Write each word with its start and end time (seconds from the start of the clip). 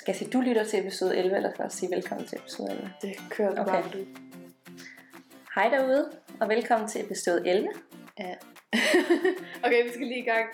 Skal 0.00 0.12
jeg 0.12 0.16
sige, 0.16 0.30
du 0.30 0.40
lytter 0.40 0.64
til 0.64 0.78
episode 0.80 1.16
11, 1.16 1.36
eller 1.36 1.52
først 1.56 1.76
sige 1.76 1.90
velkommen 1.96 2.26
til 2.26 2.38
episode 2.38 2.70
11? 2.70 2.92
Det 3.02 3.16
kører 3.30 3.54
du 3.54 3.60
Okay. 3.60 3.72
bare 3.72 3.84
ud. 3.84 4.06
Hej 5.54 5.68
derude, 5.68 6.12
og 6.40 6.48
velkommen 6.48 6.88
til 6.88 7.04
episode 7.04 7.48
11. 7.48 7.68
Ja. 8.18 8.34
okay, 9.64 9.84
vi 9.84 9.88
skal 9.88 10.06
lige 10.06 10.22
i 10.22 10.24
gang. 10.24 10.46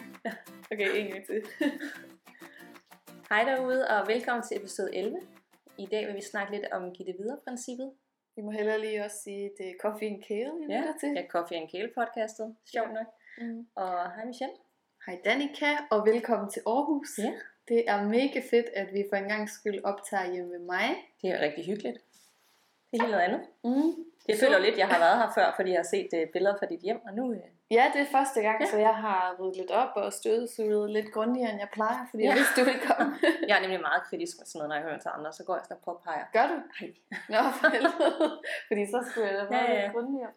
Okay, 0.72 0.88
en 1.01 1.11
gang 1.12 1.27
til. 1.27 1.43
Hej 3.30 3.43
derude, 3.45 3.88
og 3.88 4.09
velkommen 4.09 4.43
til 4.48 4.56
episode 4.56 4.95
11. 4.97 5.17
I 5.78 5.87
dag 5.87 6.06
vil 6.06 6.15
vi 6.15 6.22
snakke 6.31 6.53
lidt 6.53 6.65
om 6.72 6.92
Gitte 6.92 7.13
Videre-princippet. 7.19 7.92
Vi 8.37 8.42
må 8.42 8.51
hellere 8.51 8.81
lige 8.81 9.04
også 9.04 9.17
sige, 9.24 9.44
at 9.44 9.53
det 9.58 9.67
er 9.69 9.74
Coffee 9.83 10.08
and 10.08 10.22
Kale, 10.22 10.53
vi 10.60 10.72
Ja, 10.74 10.83
til. 11.01 11.08
ja 11.17 11.22
Coffee 11.31 11.58
and 11.60 11.69
Kale 11.71 11.90
podcastet. 11.99 12.56
Sjovt 12.72 12.92
nok. 12.92 13.06
Mm. 13.38 13.67
Og 13.74 14.13
hej 14.15 14.24
Michelle. 14.24 14.54
Hej 15.06 15.19
Danika, 15.24 15.71
og 15.90 16.06
velkommen 16.06 16.51
til 16.51 16.62
Aarhus. 16.66 17.19
Ja. 17.19 17.33
Det 17.69 17.84
er 17.91 18.02
mega 18.02 18.41
fedt, 18.51 18.66
at 18.74 18.95
vi 18.95 19.05
for 19.10 19.16
en 19.16 19.28
gang 19.28 19.51
skyld 19.51 19.84
optager 19.84 20.33
hjemme 20.33 20.51
ved 20.52 20.59
mig. 20.59 20.97
Det 21.23 21.30
er 21.30 21.41
rigtig 21.41 21.66
hyggeligt. 21.66 21.98
Det 22.91 22.98
er 22.98 23.02
helt 23.02 23.11
noget 23.11 23.24
andet. 23.24 23.43
Mm. 23.65 24.05
Jeg 24.29 24.37
føler 24.41 24.59
lidt, 24.59 24.79
jeg 24.79 24.88
har 24.88 24.98
været 24.98 25.19
her 25.19 25.30
før, 25.34 25.52
fordi 25.57 25.71
jeg 25.71 25.79
har 25.79 25.84
set 25.95 26.09
uh, 26.12 26.33
billeder 26.33 26.57
fra 26.59 26.66
dit 26.66 26.80
hjem, 26.80 27.01
og 27.07 27.15
nu... 27.15 27.24
Uh, 27.30 27.37
Ja, 27.71 27.91
det 27.95 28.01
er 28.01 28.07
første 28.12 28.41
gang, 28.41 28.60
Ja. 28.60 28.66
så 28.66 28.79
jeg 28.79 28.95
har 28.97 29.37
ryddet 29.41 29.57
lidt 29.57 29.71
op 29.71 29.93
og 29.97 30.12
støvsuget 30.12 30.91
lidt 30.91 31.12
grundigere, 31.12 31.51
end 31.51 31.60
jeg 31.60 31.69
plejer, 31.73 32.07
fordi 32.10 32.23
ja. 32.23 32.29
jeg 32.29 32.37
vidste, 32.38 32.60
du 32.60 32.65
ville 32.65 32.80
komme. 32.88 33.12
jeg 33.48 33.57
er 33.57 33.60
nemlig 33.60 33.80
meget 33.80 34.02
kritisk 34.09 34.35
med 34.38 34.46
sådan 34.46 34.59
noget, 34.59 34.69
når 34.69 34.77
jeg 34.77 34.85
hører 34.88 34.98
til 35.05 35.10
andre, 35.16 35.33
så 35.33 35.45
går 35.45 35.55
jeg 35.57 35.65
sådan 35.65 35.77
og 35.77 35.83
påpeger. 35.85 36.24
Gør 36.33 36.46
du? 36.52 36.57
Ej. 36.80 36.88
Nå, 37.33 37.41
for 37.59 37.69
helvede. 37.74 38.30
Fordi 38.69 38.83
så 38.93 38.98
skulle 39.07 39.27
jeg 39.29 39.35
da 39.38 39.45
være 39.55 39.65
Ja, 39.65 39.73
ja, 39.74 39.83
lidt 39.83 39.93
grundigere. 39.95 40.33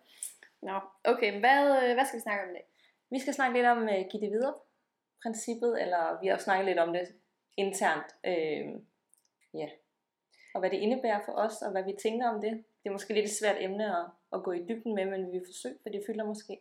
Nå, 0.61 0.75
okay, 1.11 1.39
hvad, 1.39 1.61
øh, 1.84 1.93
hvad 1.95 2.05
skal 2.05 2.17
vi 2.20 2.25
snakke 2.27 2.43
om 2.43 2.49
i 2.49 2.53
dag? 2.57 2.65
Vi 3.13 3.20
skal 3.20 3.34
snakke 3.34 3.53
lidt 3.57 3.67
om 3.73 3.79
uh, 3.84 4.01
Gitte 4.11 4.27
Videre-princippet, 4.34 5.71
eller 5.84 6.01
vi 6.21 6.27
har 6.27 6.34
også 6.34 6.43
snakket 6.49 6.65
lidt 6.65 6.79
om 6.79 6.93
det 6.93 7.05
internt. 7.59 8.16
Øh, 8.26 8.68
ja. 9.54 9.68
Og 10.54 10.59
hvad 10.59 10.70
det 10.70 10.77
indebærer 10.77 11.20
for 11.26 11.31
os, 11.31 11.62
og 11.62 11.72
hvad 11.72 11.84
vi 11.84 11.94
tænker 12.04 12.30
om 12.30 12.41
det. 12.41 12.51
Det 12.51 12.90
er 12.90 12.91
måske 12.91 13.13
lidt 13.13 13.26
et 13.26 13.38
svært 13.40 13.55
emne 13.60 13.98
at, 13.99 14.05
at 14.34 14.43
gå 14.43 14.51
i 14.51 14.66
dybden 14.70 14.96
med, 14.96 15.05
men 15.05 15.26
vi 15.26 15.32
vil 15.32 15.46
forsøge, 15.46 15.76
for 15.84 15.90
det 15.90 16.04
fylder 16.07 16.26
måske 16.26 16.60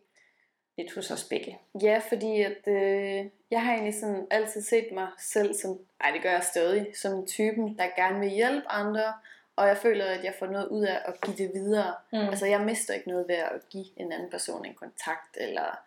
lidt 0.77 0.95
hos 0.95 1.11
os 1.11 1.23
begge. 1.29 1.59
Ja, 1.81 2.01
fordi 2.09 2.41
at, 2.41 2.67
øh, 2.67 3.25
jeg 3.51 3.61
har 3.63 3.73
egentlig 3.73 3.93
sådan 3.93 4.27
altid 4.31 4.61
set 4.61 4.87
mig 4.91 5.07
selv 5.19 5.53
som, 5.53 5.79
ej 6.01 6.11
det 6.11 6.21
gør 6.21 6.31
jeg 6.31 6.43
stadig, 6.43 6.97
som 6.97 7.25
typen, 7.27 7.77
der 7.77 8.01
gerne 8.01 8.19
vil 8.19 8.29
hjælpe 8.29 8.67
andre, 8.67 9.13
og 9.55 9.67
jeg 9.67 9.77
føler, 9.77 10.05
at 10.05 10.23
jeg 10.23 10.35
får 10.39 10.45
noget 10.45 10.67
ud 10.67 10.83
af 10.83 10.99
at 11.05 11.21
give 11.21 11.37
det 11.37 11.53
videre. 11.53 11.93
Mm. 12.13 12.19
Altså 12.19 12.45
jeg 12.45 12.61
mister 12.61 12.93
ikke 12.93 13.07
noget 13.07 13.27
ved 13.27 13.35
at 13.35 13.69
give 13.69 13.85
en 13.97 14.11
anden 14.11 14.29
person 14.29 14.65
en 14.65 14.73
kontakt, 14.73 15.37
eller 15.37 15.79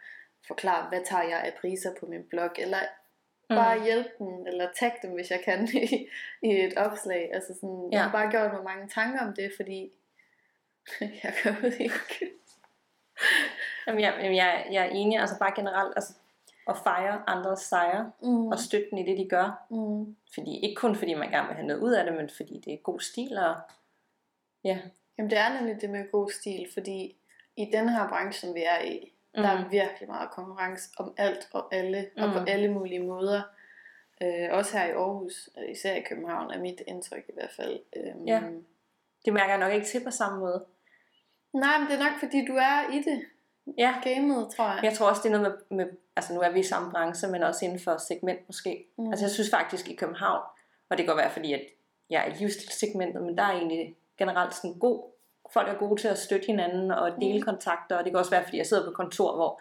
forklare, 0.47 0.89
hvad 0.89 1.01
tager 1.05 1.23
jeg 1.23 1.41
af 1.41 1.55
priser 1.61 1.95
på 2.01 2.07
min 2.07 2.25
blog, 2.25 2.51
eller 2.59 2.79
bare 3.57 3.85
hjælpe 3.85 4.11
dem, 4.19 4.47
eller 4.47 4.69
tag 4.79 4.93
dem, 5.03 5.11
hvis 5.11 5.31
jeg 5.31 5.41
kan, 5.45 5.69
i, 5.83 6.09
i 6.43 6.51
et 6.65 6.75
opslag. 6.77 7.31
Altså 7.35 7.55
sådan, 7.55 7.89
ja. 7.93 7.97
jeg 7.97 8.05
har 8.05 8.13
bare 8.13 8.31
gjort 8.31 8.53
mig 8.53 8.65
mange 8.65 8.89
tanker 8.89 9.21
om 9.27 9.35
det, 9.35 9.53
fordi 9.57 9.93
jeg 11.25 11.35
gør 11.45 11.55
det 11.63 11.81
ikke. 11.81 12.27
Jamen, 13.87 14.01
jeg, 14.01 14.15
jeg, 14.23 14.67
jeg 14.73 14.87
er 14.87 14.91
enig, 14.91 15.19
altså 15.21 15.39
bare 15.39 15.53
generelt, 15.57 15.93
altså 15.97 16.13
at 16.69 16.77
fejre 16.85 17.23
andres 17.27 17.61
sejre, 17.61 18.13
Mm. 18.23 18.47
og 18.49 18.59
støtte 18.59 18.87
dem 18.91 18.99
i 18.99 19.03
det, 19.07 19.19
de 19.19 19.29
gør. 19.29 19.67
Mm. 19.71 20.17
Fordi, 20.35 20.59
ikke 20.61 20.75
kun 20.81 20.97
fordi 20.97 21.15
man 21.15 21.31
gerne 21.31 21.47
vil 21.49 21.57
have 21.57 21.67
noget 21.67 21.81
ud 21.81 21.93
af 21.93 22.05
det, 22.05 22.15
men 22.15 22.31
fordi 22.37 22.63
det 22.65 22.73
er 22.73 22.77
god 22.77 23.01
stil, 23.01 23.39
og 23.39 23.55
ja. 24.65 24.79
Jamen 25.19 25.31
det 25.31 25.39
er 25.39 25.55
nemlig 25.55 25.81
det 25.81 25.91
med 25.91 26.11
god 26.13 26.31
stil, 26.31 26.69
fordi 26.73 27.17
i 27.57 27.65
den 27.73 27.89
her 27.89 28.09
branche, 28.09 28.41
som 28.47 28.55
vi 28.55 28.63
er 28.63 28.83
i, 28.85 29.12
mm. 29.37 29.43
der 29.43 29.49
er 29.51 29.69
virkelig 29.69 30.09
meget 30.09 30.31
konkurrence 30.31 30.91
om 30.99 31.15
alt 31.17 31.49
og 31.53 31.75
alle, 31.75 32.09
mm. 32.17 32.23
og 32.23 32.33
på 32.33 32.39
Mm. 32.39 32.45
alle 32.49 32.69
mulige 32.73 33.03
måder. 33.03 33.43
Øh, 34.23 34.49
også 34.51 34.79
her 34.79 34.87
i 34.87 34.91
Aarhus, 34.91 35.49
øh, 35.59 35.71
især 35.71 35.95
i 35.95 36.01
København, 36.01 36.51
er 36.51 36.59
mit 36.61 36.83
indtryk 36.87 37.25
i 37.29 37.33
hvert 37.35 37.53
fald. 37.57 37.81
Øhm, 37.97 38.25
Ja. 38.27 38.41
Det 39.25 39.33
mærker 39.33 39.49
jeg 39.53 39.59
nok 39.59 39.73
ikke 39.73 39.87
til 39.87 40.05
på 40.05 40.11
samme 40.11 40.39
måde. 40.39 40.65
Nej, 41.53 41.79
men 41.79 41.87
det 41.87 41.95
er 41.95 42.05
nok 42.11 42.19
fordi, 42.21 42.47
du 42.47 42.53
er 42.57 42.93
i 42.93 43.03
det 43.03 43.23
Ja, 43.79 43.95
gamet, 44.05 44.49
tror 44.57 44.65
jeg. 44.75 44.81
jeg 44.85 44.93
tror 44.93 45.09
også, 45.09 45.21
det 45.25 45.33
er 45.33 45.39
noget 45.39 45.59
med, 45.71 45.77
med 45.85 45.87
altså 46.17 46.35
nu 46.35 46.41
er 46.41 46.51
vi 46.51 46.61
i 46.61 46.63
samme 46.63 46.91
branche, 46.91 47.29
men 47.29 47.43
også 47.43 47.65
inden 47.65 47.81
for 47.81 47.97
segment 47.97 48.41
måske. 48.47 48.85
Mm. 48.99 49.11
Altså 49.11 49.25
jeg 49.25 49.31
synes 49.31 49.51
faktisk 49.51 49.89
i 49.89 49.95
København, 49.95 50.43
og 50.89 50.99
det 50.99 51.05
kan 51.07 51.15
godt 51.15 51.23
være 51.25 51.31
fordi, 51.33 51.53
at 51.53 51.63
jeg 52.11 52.27
er 52.29 52.31
i 52.35 52.37
livsstilssegmentet, 52.39 53.23
men 53.23 53.37
der 53.39 53.43
er 53.43 53.53
egentlig 53.53 53.97
generelt 54.19 54.55
sådan 54.55 54.79
god, 54.79 55.13
folk 55.53 55.69
er 55.69 55.75
gode 55.75 56.01
til 56.01 56.09
at 56.09 56.19
støtte 56.19 56.47
hinanden 56.47 56.91
og 56.91 57.11
dele 57.21 57.39
Mm. 57.39 57.45
kontakter, 57.45 57.97
og 57.97 58.05
det 58.05 58.13
kan 58.13 58.19
også 58.19 58.31
være, 58.31 58.45
fordi 58.45 58.57
jeg 58.59 58.67
sidder 58.67 58.85
på 58.85 58.91
kontor, 58.91 59.35
hvor 59.37 59.61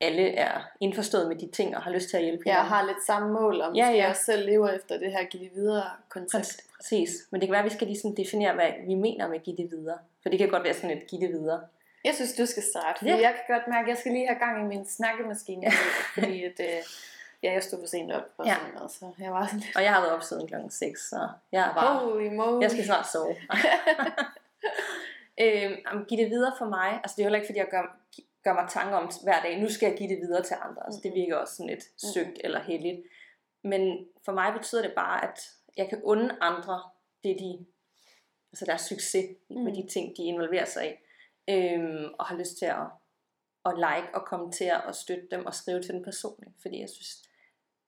alle 0.00 0.34
er 0.34 0.60
indforstået 0.80 1.28
med 1.28 1.36
de 1.36 1.48
ting 1.50 1.76
og 1.76 1.82
har 1.82 1.90
lyst 1.90 2.08
til 2.10 2.16
at 2.16 2.22
hjælpe 2.22 2.42
Jeg 2.46 2.54
hinanden. 2.54 2.72
har 2.72 2.84
lidt 2.86 3.02
samme 3.06 3.32
mål, 3.32 3.60
og 3.60 3.74
Ja, 3.74 3.84
måske 3.86 3.98
ja. 3.98 4.08
også 4.10 4.24
selv 4.24 4.46
lever 4.46 4.68
efter 4.68 4.98
det 4.98 5.12
her 5.12 5.24
give 5.24 5.50
videre 5.54 5.84
koncept. 6.08 6.44
Præ- 6.44 6.76
Præcis. 6.76 7.10
Men 7.30 7.40
det 7.40 7.46
kan 7.48 7.52
være, 7.52 7.60
at 7.64 7.70
vi 7.70 7.74
skal 7.74 7.86
lige 7.86 7.98
sådan 8.00 8.16
definere, 8.16 8.54
hvad 8.54 8.70
vi 8.86 8.94
mener 8.94 9.28
med 9.28 9.38
give 9.40 9.56
det 9.56 9.70
videre. 9.70 9.98
For 10.22 10.28
det 10.28 10.38
kan 10.38 10.48
godt 10.48 10.64
være 10.64 10.74
sådan 10.74 10.90
et 10.90 11.06
give 11.06 11.20
det 11.20 11.30
videre. 11.30 11.60
Jeg 12.04 12.14
synes, 12.14 12.32
du 12.32 12.46
skal 12.46 12.62
starte, 12.62 12.98
fordi 12.98 13.10
Ja. 13.10 13.16
jeg 13.16 13.34
kan 13.34 13.54
godt 13.56 13.68
mærke, 13.68 13.84
at 13.84 13.88
jeg 13.88 13.96
skal 13.98 14.12
lige 14.12 14.26
have 14.26 14.38
gang 14.38 14.64
i 14.64 14.66
min 14.76 14.86
snakkemaskine, 14.86 15.62
ja. 15.62 15.72
fordi 16.14 16.44
at, 16.44 16.60
øh, 16.60 16.66
ja, 17.42 17.52
jeg 17.52 17.62
stod 17.62 17.78
for 17.82 17.86
sent 17.86 18.12
op 18.12 18.22
og 18.38 18.46
Ja. 18.46 18.54
sådan 18.54 18.74
noget, 18.74 18.90
så 18.90 19.04
jeg 19.18 19.32
var 19.32 19.46
sådan 19.46 19.58
lidt, 19.60 19.76
Og 19.76 19.82
jeg 19.82 19.92
har 19.94 20.00
været 20.00 20.12
op 20.14 20.22
siden 20.22 20.48
klokken 20.48 20.70
6, 20.70 21.08
så 21.10 21.28
jeg 21.52 21.70
bare... 21.74 21.98
holy 21.98 22.28
moly. 22.32 22.62
Jeg 22.62 22.70
skal 22.70 22.84
snart 22.84 23.06
sove. 23.12 23.36
øhm, 25.40 25.74
jamen, 25.86 26.04
give 26.08 26.22
det 26.22 26.30
videre 26.30 26.54
for 26.58 26.64
mig. 26.68 26.90
Altså 27.02 27.14
det 27.16 27.22
er 27.22 27.26
heller 27.26 27.38
ikke, 27.38 27.46
fordi 27.48 27.58
jeg 27.58 27.68
gør, 27.70 27.84
gør 28.44 28.54
mig 28.54 28.66
tanker 28.70 28.96
om 28.96 29.10
hver 29.22 29.42
dag, 29.42 29.60
nu 29.62 29.68
skal 29.70 29.88
jeg 29.88 29.98
give 29.98 30.08
det 30.08 30.18
videre 30.18 30.42
til 30.42 30.56
andre. 30.62 30.82
Altså 30.86 31.00
det 31.02 31.10
Mhm. 31.10 31.16
virker 31.20 31.36
også 31.36 31.54
sådan 31.56 31.70
lidt 31.70 31.84
søgt 32.14 32.38
eller 32.44 32.60
heldigt. 32.62 33.00
Men 33.64 34.06
for 34.24 34.32
mig 34.32 34.52
betyder 34.58 34.82
det 34.82 34.92
bare, 34.96 35.24
at 35.28 35.38
jeg 35.76 35.88
kan 35.88 36.00
unde 36.04 36.36
andre 36.40 36.82
det, 37.24 37.36
de, 37.40 37.66
altså 38.52 38.64
deres 38.64 38.80
succes 38.80 39.26
mm. 39.50 39.56
med 39.56 39.72
Mm. 39.72 39.76
de 39.78 39.86
ting, 39.92 40.16
de 40.16 40.22
involverer 40.22 40.64
sig 40.64 40.84
i. 40.90 40.94
Øhm, 41.54 42.14
og 42.18 42.26
har 42.26 42.36
lyst 42.36 42.58
til 42.58 42.64
at, 42.66 42.86
at 43.66 43.74
like 43.76 44.08
og 44.14 44.26
kommentere 44.26 44.80
og 44.80 44.94
støtte 44.94 45.28
dem 45.30 45.46
og 45.46 45.54
skrive 45.54 45.82
til 45.82 45.94
dem 45.94 46.04
personligt. 46.04 46.54
Fordi 46.62 46.80
jeg 46.80 46.88
synes, 46.88 47.28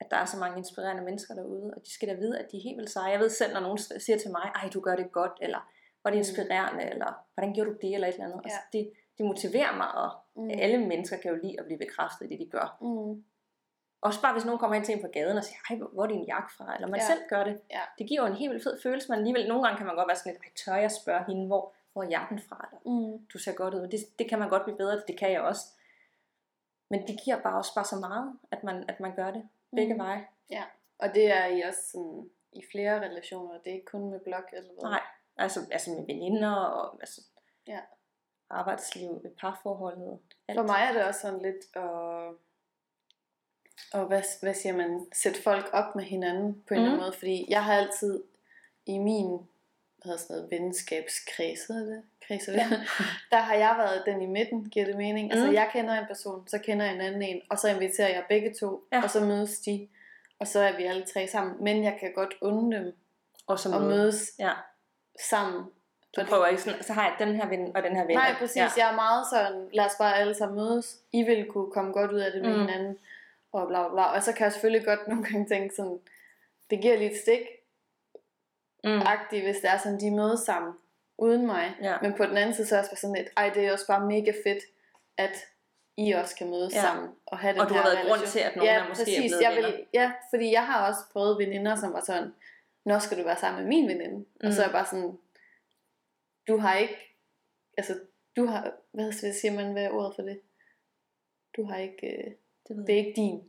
at 0.01 0.07
der 0.11 0.17
er 0.17 0.25
så 0.25 0.37
mange 0.37 0.59
inspirerende 0.59 1.03
mennesker 1.05 1.35
derude, 1.35 1.75
og 1.77 1.83
de 1.87 1.93
skal 1.95 2.09
da 2.09 2.15
vide, 2.15 2.39
at 2.39 2.53
de 2.53 2.57
er 2.57 2.63
helt 2.63 2.77
vildt 2.79 2.91
seje. 2.91 3.11
Jeg 3.13 3.21
ved 3.21 3.29
selv, 3.31 3.53
når 3.53 3.61
nogen 3.61 3.79
siger 3.79 4.19
til 4.19 4.31
mig, 4.31 4.51
ej, 4.55 4.69
du 4.75 4.81
gør 4.81 4.97
det 4.97 5.13
godt, 5.13 5.33
eller 5.43 5.71
var 6.05 6.11
det 6.11 6.17
Mm. 6.19 6.25
inspirerende, 6.27 6.85
eller 6.85 7.27
hvordan 7.35 7.55
gjorde 7.55 7.71
du 7.71 7.77
det, 7.83 7.95
eller 7.95 8.09
et 8.09 8.13
eller 8.15 8.25
andet. 8.25 8.37
Ja. 8.37 8.43
Altså, 8.45 8.61
det, 8.73 8.93
det 9.19 9.27
motiverer 9.27 9.77
mig, 9.77 9.95
og 9.95 10.11
Mm. 10.35 10.51
alle 10.51 10.79
mennesker 10.87 11.17
kan 11.17 11.31
jo 11.31 11.37
lide 11.43 11.57
at 11.61 11.65
blive 11.67 11.79
bekræftet 11.79 12.27
i 12.27 12.29
det, 12.29 12.39
de 12.41 12.51
gør. 12.51 12.79
Mm. 12.81 13.25
Også 14.03 14.23
bare 14.23 14.33
hvis 14.33 14.45
nogen 14.45 14.59
kommer 14.59 14.77
ind 14.77 14.85
til 14.85 14.95
en 14.95 15.01
på 15.03 15.09
gaden 15.13 15.37
og 15.37 15.45
siger, 15.45 15.59
ej, 15.71 15.77
hvor 15.93 16.03
er 16.03 16.07
din 16.09 16.25
jakke 16.25 16.53
fra? 16.57 16.75
Eller 16.75 16.89
man 16.89 17.01
Ja. 17.01 17.07
selv 17.07 17.21
gør 17.29 17.45
det. 17.45 17.61
Ja. 17.71 17.81
Det 17.99 18.09
giver 18.09 18.21
jo 18.21 18.27
en 18.27 18.35
helt 18.37 18.51
vildt 18.53 18.63
fed 18.65 18.81
følelse, 18.83 19.09
men 19.11 19.19
alligevel 19.19 19.49
nogle 19.49 19.63
gange 19.65 19.77
kan 19.77 19.87
man 19.87 19.95
godt 19.97 20.09
være 20.09 20.17
sådan 20.17 20.33
lidt, 20.33 20.57
tør 20.57 20.75
jeg 20.75 20.91
spørge 20.91 21.25
hende, 21.29 21.47
hvor, 21.47 21.73
hvor 21.93 22.03
er 22.03 22.09
jakken 22.09 22.39
fra? 22.49 22.69
Eller, 22.73 22.81
Mm. 23.17 23.27
du 23.33 23.39
ser 23.39 23.53
godt 23.55 23.75
ud. 23.75 23.89
Det, 23.89 24.01
det 24.19 24.29
kan 24.29 24.39
man 24.39 24.49
godt 24.49 24.65
blive 24.65 24.77
bedre 24.77 24.97
til, 24.97 25.05
det 25.09 25.19
kan 25.19 25.33
jeg 25.33 25.41
også. 25.41 25.65
Men 26.91 27.07
det 27.07 27.21
giver 27.25 27.41
bare 27.43 27.57
også 27.59 27.75
bare 27.75 27.85
så 27.85 27.97
meget, 27.97 28.39
at 28.51 28.65
man, 28.65 28.85
at 28.89 29.01
man 29.01 29.15
gør 29.17 29.31
det 29.31 29.49
begge 29.77 29.95
Mm. 29.95 30.01
veje. 30.01 30.27
Og 30.99 31.15
det 31.15 31.31
er 31.33 31.47
I 31.47 31.61
også 31.61 31.81
sådan, 31.93 32.31
i 32.53 32.63
flere 32.73 33.01
relationer, 33.01 33.59
det 33.59 33.71
er 33.71 33.75
ikke 33.75 33.87
kun 33.87 34.11
med 34.11 34.21
blog 34.21 34.43
eller 34.53 34.71
hvad? 34.81 34.91
Nej, 34.91 35.01
altså, 35.43 35.61
altså 35.71 35.91
med 35.91 36.07
veninder 36.07 36.55
og 36.55 36.97
altså, 37.01 37.21
Ja. 37.67 37.79
arbejdsliv, 38.51 39.23
parforholdet. 39.41 40.19
Alt. 40.49 40.59
For 40.59 40.67
mig 40.67 40.81
er 40.89 40.93
det 40.93 41.05
også 41.05 41.21
sådan 41.21 41.43
lidt 41.43 41.77
at, 41.77 42.35
og 43.93 44.07
hvad, 44.07 44.23
hvad 44.43 44.55
siger 44.55 44.77
man, 44.77 45.07
sætte 45.13 45.43
folk 45.43 45.71
op 45.73 45.97
med 45.97 46.05
hinanden 46.05 46.65
på 46.69 46.75
en 46.75 46.81
eller 46.81 46.89
anden 46.91 46.93
Mhm. 46.93 47.01
måde, 47.05 47.13
fordi 47.19 47.47
jeg 47.49 47.65
har 47.65 47.75
altid 47.75 48.23
i 48.87 48.99
min 48.99 49.29
hvad 49.97 50.11
hedder 50.13 50.19
sådan 50.19 50.37
noget, 50.37 50.51
venskabskreds, 50.51 51.61
det? 51.61 52.03
Kreds 52.27 52.49
venner, 52.49 52.79
der 53.33 53.37
har 53.39 53.55
jeg 53.55 53.75
været 53.79 54.03
den 54.07 54.23
i 54.23 54.27
midten, 54.27 54.71
giver 54.71 54.87
det 54.87 54.97
mening? 54.97 55.33
Altså 55.33 55.47
Mhm. 55.47 55.55
jeg 55.55 55.71
kender 55.73 55.95
en 56.01 56.07
person, 56.07 56.49
så 56.49 56.59
kender 56.59 56.87
jeg 56.87 56.95
en 56.95 57.01
anden 57.01 57.23
en, 57.23 57.41
og 57.51 57.59
så 57.59 57.69
inviterer 57.69 58.09
jeg 58.09 58.25
begge 58.29 58.55
to, 58.55 58.85
Ja. 58.93 59.03
og 59.03 59.11
så 59.11 59.21
mødes 59.25 59.61
de, 59.61 59.89
og 60.39 60.47
så 60.47 60.61
er 60.61 60.77
vi 60.77 60.85
alle 60.85 61.07
tre 61.07 61.29
sammen, 61.29 61.65
men 61.65 61.85
jeg 61.85 61.97
kan 62.01 62.13
godt 62.15 62.35
unde 62.41 62.77
dem 62.77 62.97
og 63.47 63.59
så 63.59 63.69
møde. 63.69 63.81
mødes 63.89 64.31
Ja. 64.39 64.53
Sammen. 65.29 65.65
Du 66.17 66.25
prøver 66.29 66.47
ikke 66.47 66.63
sådan, 66.63 66.83
så 66.83 66.93
har 66.93 67.03
jeg 67.05 67.15
den 67.27 67.37
her 67.37 67.49
ven 67.49 67.77
og 67.77 67.83
den 67.83 67.97
her 67.97 68.05
ven. 68.07 68.17
Nej, 68.17 68.35
præcis. 68.39 68.57
Ja. 68.57 68.69
Jeg 68.77 68.91
er 68.91 68.95
meget 68.95 69.27
sådan, 69.33 69.69
lad 69.73 69.85
os 69.85 69.95
bare 69.99 70.17
alle 70.17 70.35
sammen 70.35 70.57
mødes. 70.57 70.99
I 71.13 71.23
vil 71.23 71.47
kunne 71.47 71.71
komme 71.73 71.93
godt 71.93 72.13
ud 72.13 72.19
af 72.19 72.33
det 72.33 72.43
med 72.43 72.55
Mm. 72.57 72.61
hinanden. 72.61 72.99
Og 73.53 73.69
bla 73.69 73.83
bla 73.83 73.93
bla. 73.95 74.03
Og 74.05 74.23
så 74.23 74.33
kan 74.33 74.45
jeg 74.45 74.53
selvfølgelig 74.53 74.87
godt 74.87 75.09
nogle 75.09 75.25
gange 75.25 75.47
tænke 75.49 75.75
sådan, 75.75 75.99
det 76.71 76.81
giver 76.83 76.99
lidt 76.99 77.17
stik 77.23 77.41
Mm. 78.85 79.01
agtigt, 79.07 79.45
hvis 79.45 79.57
det 79.57 79.71
er 79.71 79.79
sådan, 79.79 80.01
de 80.01 80.11
mødes 80.11 80.41
sammen 80.41 80.73
uden 81.19 81.47
mig. 81.47 81.75
Ja. 81.83 81.97
Men 82.03 82.15
på 82.15 82.25
den 82.27 82.37
anden 82.37 82.55
side, 82.55 82.67
så 82.67 82.75
er 82.75 82.79
jeg 82.79 82.89
også 82.91 83.01
sådan 83.01 83.17
lidt, 83.17 83.29
ej, 83.37 83.51
det 83.55 83.67
er 83.67 83.73
også 83.73 83.87
bare 83.87 84.07
mega 84.07 84.33
fedt, 84.45 84.65
at 85.19 85.37
I 85.97 86.13
også 86.13 86.37
kan 86.37 86.51
mødes 86.51 86.75
Ja. 86.75 86.81
sammen 86.83 87.09
og 87.27 87.39
have 87.39 87.53
den 87.53 87.61
Og 87.61 87.69
du 87.69 87.75
her 87.75 87.81
har 87.81 87.89
været 87.89 87.99
relation. 87.99 88.19
grund 88.19 88.29
til, 88.29 88.39
at 88.41 88.57
nogen 88.57 88.71
ja, 88.73 88.79
er 88.79 88.89
måske 88.89 89.03
er 89.03 89.05
præcis. 89.05 89.31
blevet 89.31 89.43
jeg 89.43 89.57
vil, 89.57 89.87
Ja, 89.95 90.13
fordi 90.31 90.53
jeg 90.53 90.67
har 90.67 90.89
også 90.89 91.01
prøvet 91.13 91.39
veninder, 91.39 91.77
som 91.77 91.93
var 91.93 92.01
sådan, 92.07 92.35
nå 92.91 92.99
skal 92.99 93.19
du 93.19 93.25
være 93.25 93.39
sammen 93.39 93.59
med 93.63 93.69
min 93.69 93.89
veninde. 93.89 94.17
Mm. 94.17 94.27
Og 94.47 94.53
så 94.53 94.61
er 94.63 94.67
jeg 94.67 94.73
bare 94.73 94.87
sådan, 94.87 95.13
du 96.49 96.57
har 96.57 96.75
ikke, 96.77 96.97
altså 97.79 97.95
du 98.37 98.47
har, 98.47 98.73
hvad 98.91 99.13
siger 99.13 99.53
man, 99.55 99.73
hvad 99.73 99.85
er 99.85 99.91
ordet 99.91 100.13
for 100.17 100.23
det? 100.23 100.41
Du 101.57 101.65
har 101.65 101.77
ikke, 101.79 102.07
øh, 102.07 102.33
Det 102.69 102.77
ved 102.77 102.87
det 102.87 102.95
er 102.95 102.99
ikke 102.99 103.13
din. 103.17 103.41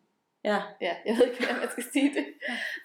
Ja. 0.43 0.59
Ja, 0.81 0.95
jeg 1.05 1.15
ved 1.17 1.23
ikke, 1.27 1.37
hvordan 1.43 1.59
man 1.59 1.69
skal 1.71 1.83
sige 1.93 2.13
det. 2.13 2.25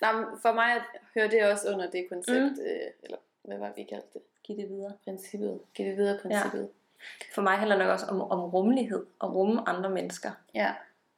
Nej, 0.00 0.12
men 0.12 0.24
for 0.42 0.52
mig 0.52 0.80
hører 1.14 1.28
det 1.28 1.44
også 1.52 1.72
under 1.72 1.90
det 1.90 2.06
koncept, 2.08 2.52
mm. 2.56 2.64
øh, 2.66 2.90
eller 3.02 3.18
hvad 3.42 3.58
var 3.58 3.66
det, 3.66 3.76
vi 3.76 3.82
kaldte 3.82 4.08
det? 4.14 4.22
Giv 4.44 4.56
det 4.56 4.68
videre. 4.68 4.92
Princippet. 5.04 5.60
Giv 5.74 5.86
det 5.86 5.96
videre 5.96 6.18
princippet. 6.22 6.60
Ja. 6.60 7.24
For 7.34 7.42
mig 7.42 7.56
handler 7.58 7.76
det 7.76 7.84
nok 7.84 7.92
også 7.92 8.06
om, 8.06 8.20
om 8.20 8.40
rummelighed, 8.50 9.06
og 9.18 9.34
rumme 9.34 9.68
andre 9.68 9.90
mennesker. 9.90 10.30
Ja. 10.54 10.74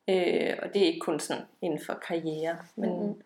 Øh, 0.08 0.58
og 0.62 0.74
det 0.74 0.82
er 0.82 0.86
ikke 0.86 1.00
kun 1.00 1.20
sådan 1.20 1.44
inden 1.62 1.80
for 1.86 1.94
karriere, 1.94 2.58
men 2.76 2.90
Mhm. 2.90 3.22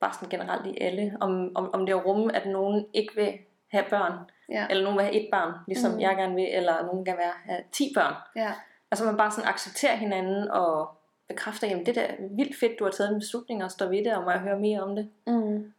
Bare 0.00 0.12
sådan 0.14 0.28
generelt 0.28 0.66
i 0.66 0.78
alle. 0.80 1.16
Om, 1.20 1.52
om, 1.54 1.70
om 1.74 1.86
det 1.86 1.92
er 1.92 1.96
at 1.96 2.06
rumme, 2.06 2.36
at 2.36 2.46
nogen 2.46 2.86
ikke 2.94 3.12
vil 3.16 3.38
have 3.70 3.84
børn, 3.90 4.12
Ja. 4.48 4.66
eller 4.70 4.82
nogen 4.84 4.96
vil 4.98 5.04
have 5.04 5.14
et 5.16 5.28
barn, 5.32 5.52
ligesom 5.68 5.90
Mhm. 5.90 6.00
jeg 6.00 6.16
gerne 6.16 6.34
vil, 6.34 6.48
eller 6.54 6.86
nogen 6.86 7.04
gerne 7.04 7.16
vil 7.18 7.26
have 7.44 7.62
10 7.72 7.92
børn. 7.94 8.14
Ja. 8.36 8.52
Altså 8.90 9.04
man 9.04 9.16
bare 9.16 9.30
sådan 9.30 9.50
accepterer 9.50 9.96
hinanden 9.96 10.50
og 10.50 10.88
bekræfter, 11.28 11.66
jamen 11.68 11.86
det 11.86 11.96
er 11.98 12.06
da 12.06 12.14
vildt 12.30 12.56
fedt, 12.60 12.78
du 12.78 12.84
har 12.84 12.90
taget 12.90 13.10
en 13.12 13.18
beslutning 13.20 13.64
og 13.64 13.70
står 13.70 13.86
ved 13.86 14.04
det, 14.04 14.16
og 14.16 14.24
må 14.24 14.30
jeg 14.30 14.40
høre 14.40 14.58
mere 14.58 14.80
om 14.82 14.96
det. 14.96 15.10
Mm. 15.26 15.72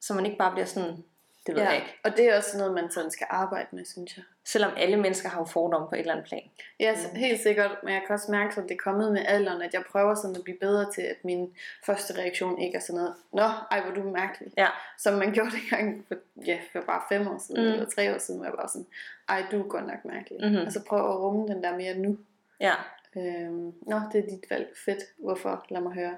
Så 0.00 0.14
man 0.14 0.26
ikke 0.26 0.38
bare 0.38 0.52
bliver 0.52 0.66
sådan, 0.66 1.04
det 1.46 1.54
ved 1.54 1.62
ja. 1.62 1.68
jeg 1.68 1.76
ikke. 1.76 1.98
Og 2.04 2.16
det 2.16 2.28
er 2.28 2.36
også 2.36 2.58
noget, 2.58 2.74
man 2.74 2.90
sådan 2.90 3.10
skal 3.10 3.26
arbejde 3.30 3.68
med, 3.72 3.84
synes 3.84 4.16
jeg. 4.16 4.24
Selvom 4.44 4.72
alle 4.76 4.96
mennesker 4.96 5.28
har 5.28 5.38
jo 5.40 5.44
fordomme 5.44 5.88
på 5.88 5.94
et 5.94 5.98
eller 5.98 6.12
andet 6.12 6.26
plan. 6.26 6.42
Ja, 6.80 6.94
mm. 7.12 7.16
helt 7.16 7.40
sikkert, 7.42 7.70
men 7.82 7.94
jeg 7.94 8.02
kan 8.06 8.14
også 8.14 8.30
mærke, 8.30 8.60
at 8.60 8.68
det 8.68 8.70
er 8.70 8.78
kommet 8.84 9.12
med 9.12 9.22
alderen, 9.26 9.62
at 9.62 9.74
jeg 9.74 9.82
prøver 9.90 10.14
sådan 10.14 10.36
at 10.36 10.42
blive 10.44 10.58
bedre 10.58 10.92
til, 10.92 11.02
at 11.02 11.16
min 11.24 11.54
første 11.86 12.14
reaktion 12.18 12.58
ikke 12.60 12.76
er 12.76 12.80
sådan 12.80 13.00
noget, 13.00 13.14
Nå, 13.32 13.42
ej, 13.70 13.80
hvor 13.84 13.94
du 13.94 14.10
mærkelig. 14.10 14.52
Ja. 14.56 14.68
Som 14.98 15.14
man 15.14 15.32
gjorde 15.34 15.50
dengang 15.50 16.04
for, 16.08 16.14
ja, 16.46 16.58
for 16.72 16.80
bare 16.80 17.02
fem 17.08 17.28
år 17.28 17.38
siden, 17.46 17.64
Mm. 17.66 17.72
eller 17.72 17.86
tre 17.90 18.14
år 18.14 18.18
siden, 18.18 18.40
hvor 18.40 18.46
jeg 18.46 18.54
bare 18.56 18.68
sådan, 18.68 18.86
ej, 19.28 19.44
du 19.50 19.62
er 19.62 19.68
godt 19.68 19.86
nok 19.86 20.04
mærkelig. 20.04 20.50
Mhm. 20.50 20.66
Og 20.66 20.72
så 20.72 20.84
prøve 20.84 21.08
at 21.12 21.18
rumme 21.20 21.48
den 21.48 21.62
der 21.62 21.76
mere 21.76 21.94
nu. 21.94 22.18
Ja. 22.60 22.74
Øhm, 23.16 23.72
Nå, 23.82 24.00
det 24.12 24.18
er 24.24 24.28
dit 24.28 24.44
valg. 24.50 24.68
Fedt. 24.84 25.02
Hvorfor? 25.18 25.66
Lad 25.68 25.80
mig 25.80 25.92
høre. 25.92 26.16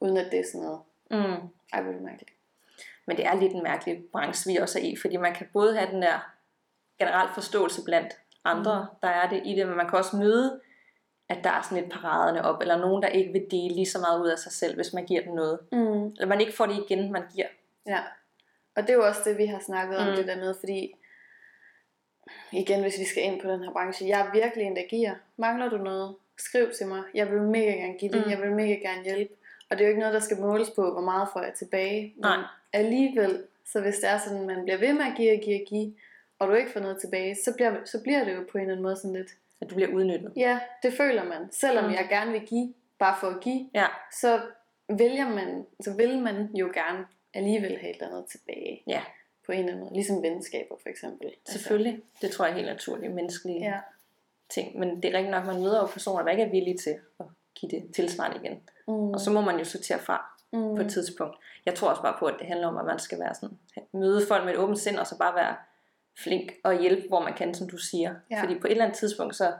Uden 0.00 0.16
at 0.16 0.26
det 0.32 0.40
er 0.40 0.44
sådan 0.52 0.60
noget, 0.66 0.80
Mm. 1.10 1.48
ej, 1.72 1.82
hvor 1.82 1.92
du 1.92 1.98
mærkelig. 1.98 2.28
Men 3.06 3.16
det 3.16 3.26
er 3.26 3.34
lidt 3.34 3.52
en 3.52 3.62
mærkelig 3.62 4.04
branche, 4.12 4.52
vi 4.52 4.56
også 4.56 4.78
er 4.78 4.82
i, 4.82 4.96
fordi 5.00 5.16
man 5.16 5.34
kan 5.34 5.46
både 5.52 5.76
have 5.76 5.90
den 5.92 6.02
der 6.02 6.32
generelt 6.98 7.34
forståelse 7.34 7.84
blandt 7.84 8.12
andre, 8.44 8.80
mm. 8.92 8.96
der 9.02 9.08
er 9.08 9.28
det 9.28 9.42
i 9.44 9.54
det, 9.54 9.66
men 9.66 9.76
man 9.76 9.88
kan 9.88 9.98
også 9.98 10.16
møde, 10.16 10.60
at 11.28 11.38
der 11.44 11.50
er 11.50 11.62
sådan 11.62 11.78
lidt 11.82 11.92
paraderne 11.92 12.44
op, 12.44 12.60
eller 12.60 12.76
nogen, 12.78 13.02
der 13.02 13.08
ikke 13.08 13.32
vil 13.32 13.46
dele 13.50 13.74
lige 13.74 13.86
så 13.86 13.98
meget 13.98 14.20
ud 14.22 14.28
af 14.28 14.38
sig 14.38 14.52
selv, 14.52 14.74
hvis 14.74 14.92
man 14.92 15.06
giver 15.06 15.22
dem 15.22 15.34
noget. 15.34 15.58
Mm. 15.72 16.06
Eller 16.06 16.26
man 16.26 16.40
ikke 16.40 16.52
får 16.52 16.66
det 16.66 16.84
igen, 16.90 17.12
man 17.12 17.22
giver. 17.34 17.46
Ja, 17.86 18.00
og 18.76 18.82
det 18.82 18.90
er 18.90 18.94
jo 18.94 19.06
også 19.06 19.20
det, 19.24 19.38
vi 19.38 19.46
har 19.46 19.58
snakket 19.58 19.98
om 19.98 20.06
Mm. 20.06 20.14
det 20.16 20.26
der 20.26 20.36
med, 20.36 20.54
fordi 20.60 20.94
igen, 22.52 22.82
hvis 22.82 22.98
vi 22.98 23.04
skal 23.04 23.22
ind 23.22 23.40
på 23.40 23.48
den 23.48 23.62
her 23.62 23.72
branche, 23.72 24.08
jeg 24.08 24.20
er 24.20 24.32
virkelig 24.32 24.66
en, 24.66 24.76
der 24.76 24.82
giver. 24.88 25.14
Mangler 25.36 25.68
du 25.68 25.76
noget? 25.76 26.16
Skriv 26.38 26.70
til 26.78 26.86
mig. 26.86 27.02
Jeg 27.14 27.30
vil 27.30 27.42
mega 27.42 27.70
gerne 27.70 27.98
give 27.98 28.12
det. 28.12 28.18
Mm. 28.18 28.24
Mm. 28.24 28.30
Jeg 28.30 28.40
vil 28.40 28.52
mega 28.52 28.72
gerne 28.74 29.02
hjælpe. 29.04 29.34
Og 29.70 29.78
det 29.78 29.84
er 29.84 29.88
jo 29.88 29.90
ikke 29.90 30.00
noget, 30.00 30.14
der 30.14 30.20
skal 30.20 30.36
måles 30.40 30.70
på, 30.70 30.92
hvor 30.92 31.00
meget 31.00 31.28
får 31.32 31.42
jeg 31.42 31.54
tilbage. 31.54 32.12
Men 32.16 32.20
Nej. 32.20 32.36
Alligevel, 32.72 33.42
så 33.72 33.80
hvis 33.80 33.96
det 33.98 34.08
er 34.10 34.18
sådan, 34.18 34.46
man 34.46 34.62
bliver 34.62 34.78
ved 34.78 34.92
med 34.92 35.04
at 35.04 35.12
give 35.16 35.32
og 35.32 35.40
give 35.40 35.60
og 35.62 35.66
give, 35.68 35.94
og 36.38 36.48
du 36.48 36.54
ikke 36.54 36.70
får 36.70 36.80
noget 36.80 37.00
tilbage, 37.00 37.34
så 37.44 37.52
bliver, 37.54 37.74
så 37.84 38.00
bliver 38.02 38.24
det 38.24 38.34
jo 38.34 38.44
på 38.52 38.58
en 38.58 38.62
eller 38.62 38.72
anden 38.72 38.82
måde 38.82 38.96
sådan 38.96 39.12
lidt, 39.12 39.30
At 39.60 39.70
du 39.70 39.74
bliver 39.74 39.90
udnyttet. 39.90 40.32
ja, 40.36 40.58
det 40.82 40.92
føler 40.92 41.24
man. 41.24 41.48
Selvom 41.52 41.84
Mm. 41.84 41.90
jeg 41.90 42.06
gerne 42.10 42.32
vil 42.32 42.40
give, 42.40 42.74
bare 42.98 43.16
for 43.20 43.26
at 43.26 43.40
give, 43.40 43.70
Ja, 43.74 43.86
så 44.20 44.40
vælger 44.88 45.28
man, 45.28 45.66
så 45.80 45.94
vil 45.94 46.18
man 46.22 46.48
jo 46.54 46.70
gerne 46.74 47.06
alligevel 47.34 47.76
have 47.78 47.90
et 47.90 47.96
eller 48.02 48.08
andet 48.16 48.26
tilbage 48.30 48.82
ja 48.86 49.02
på 49.46 49.52
en 49.52 49.58
eller 49.58 49.70
anden 49.72 49.84
måde. 49.84 49.94
Ligesom 49.94 50.22
venskaber 50.22 50.76
for 50.82 50.88
eksempel. 50.88 51.30
selvfølgelig. 51.48 52.00
Det 52.22 52.30
tror 52.30 52.44
jeg 52.44 52.52
er 52.52 52.56
helt 52.56 52.68
naturligt, 52.68 53.12
menneskelige 53.12 53.56
Altså, 53.66 53.70
ja. 53.74 53.80
ting. 54.48 54.78
Men 54.78 55.02
det 55.02 55.04
er 55.04 55.18
rigtigt 55.18 55.30
nok, 55.30 55.44
man 55.46 55.60
møder 55.60 55.80
jo 55.80 55.86
personer, 55.86 56.22
der 56.22 56.30
ikke 56.30 56.42
er 56.42 56.50
villige 56.50 56.76
til 56.76 56.98
at 57.20 57.26
give 57.54 57.70
det 57.70 57.94
tilsvarende 57.94 58.36
igen. 58.44 58.60
Mm. 58.88 58.94
Og 59.10 59.20
så 59.20 59.30
må 59.30 59.40
man 59.40 59.58
jo 59.58 59.64
sortere 59.64 59.98
fra. 59.98 60.35
Mm. 60.56 60.76
på 60.76 60.82
et 60.82 60.90
tidspunkt. 60.90 61.36
Jeg 61.66 61.74
tror 61.74 61.88
også 61.90 62.02
bare 62.02 62.16
på, 62.18 62.26
at 62.26 62.34
det 62.38 62.46
handler 62.46 62.66
om, 62.66 62.76
at 62.76 62.84
man 62.84 62.98
skal 62.98 63.18
være 63.20 63.34
sådan, 63.34 63.58
møde 63.92 64.26
folk 64.26 64.44
med 64.44 64.52
et 64.52 64.58
åbent 64.58 64.78
sind, 64.78 64.98
og 64.98 65.06
så 65.06 65.18
bare 65.18 65.34
være 65.34 65.56
flink 66.18 66.52
og 66.64 66.80
hjælpe, 66.80 67.08
hvor 67.08 67.20
man 67.20 67.34
kan, 67.34 67.54
som 67.54 67.68
du 67.68 67.76
siger. 67.76 68.14
Ja. 68.30 68.42
Fordi 68.42 68.58
på 68.58 68.66
et 68.66 68.70
eller 68.70 68.84
andet 68.84 68.98
tidspunkt, 68.98 69.36
så, 69.36 69.52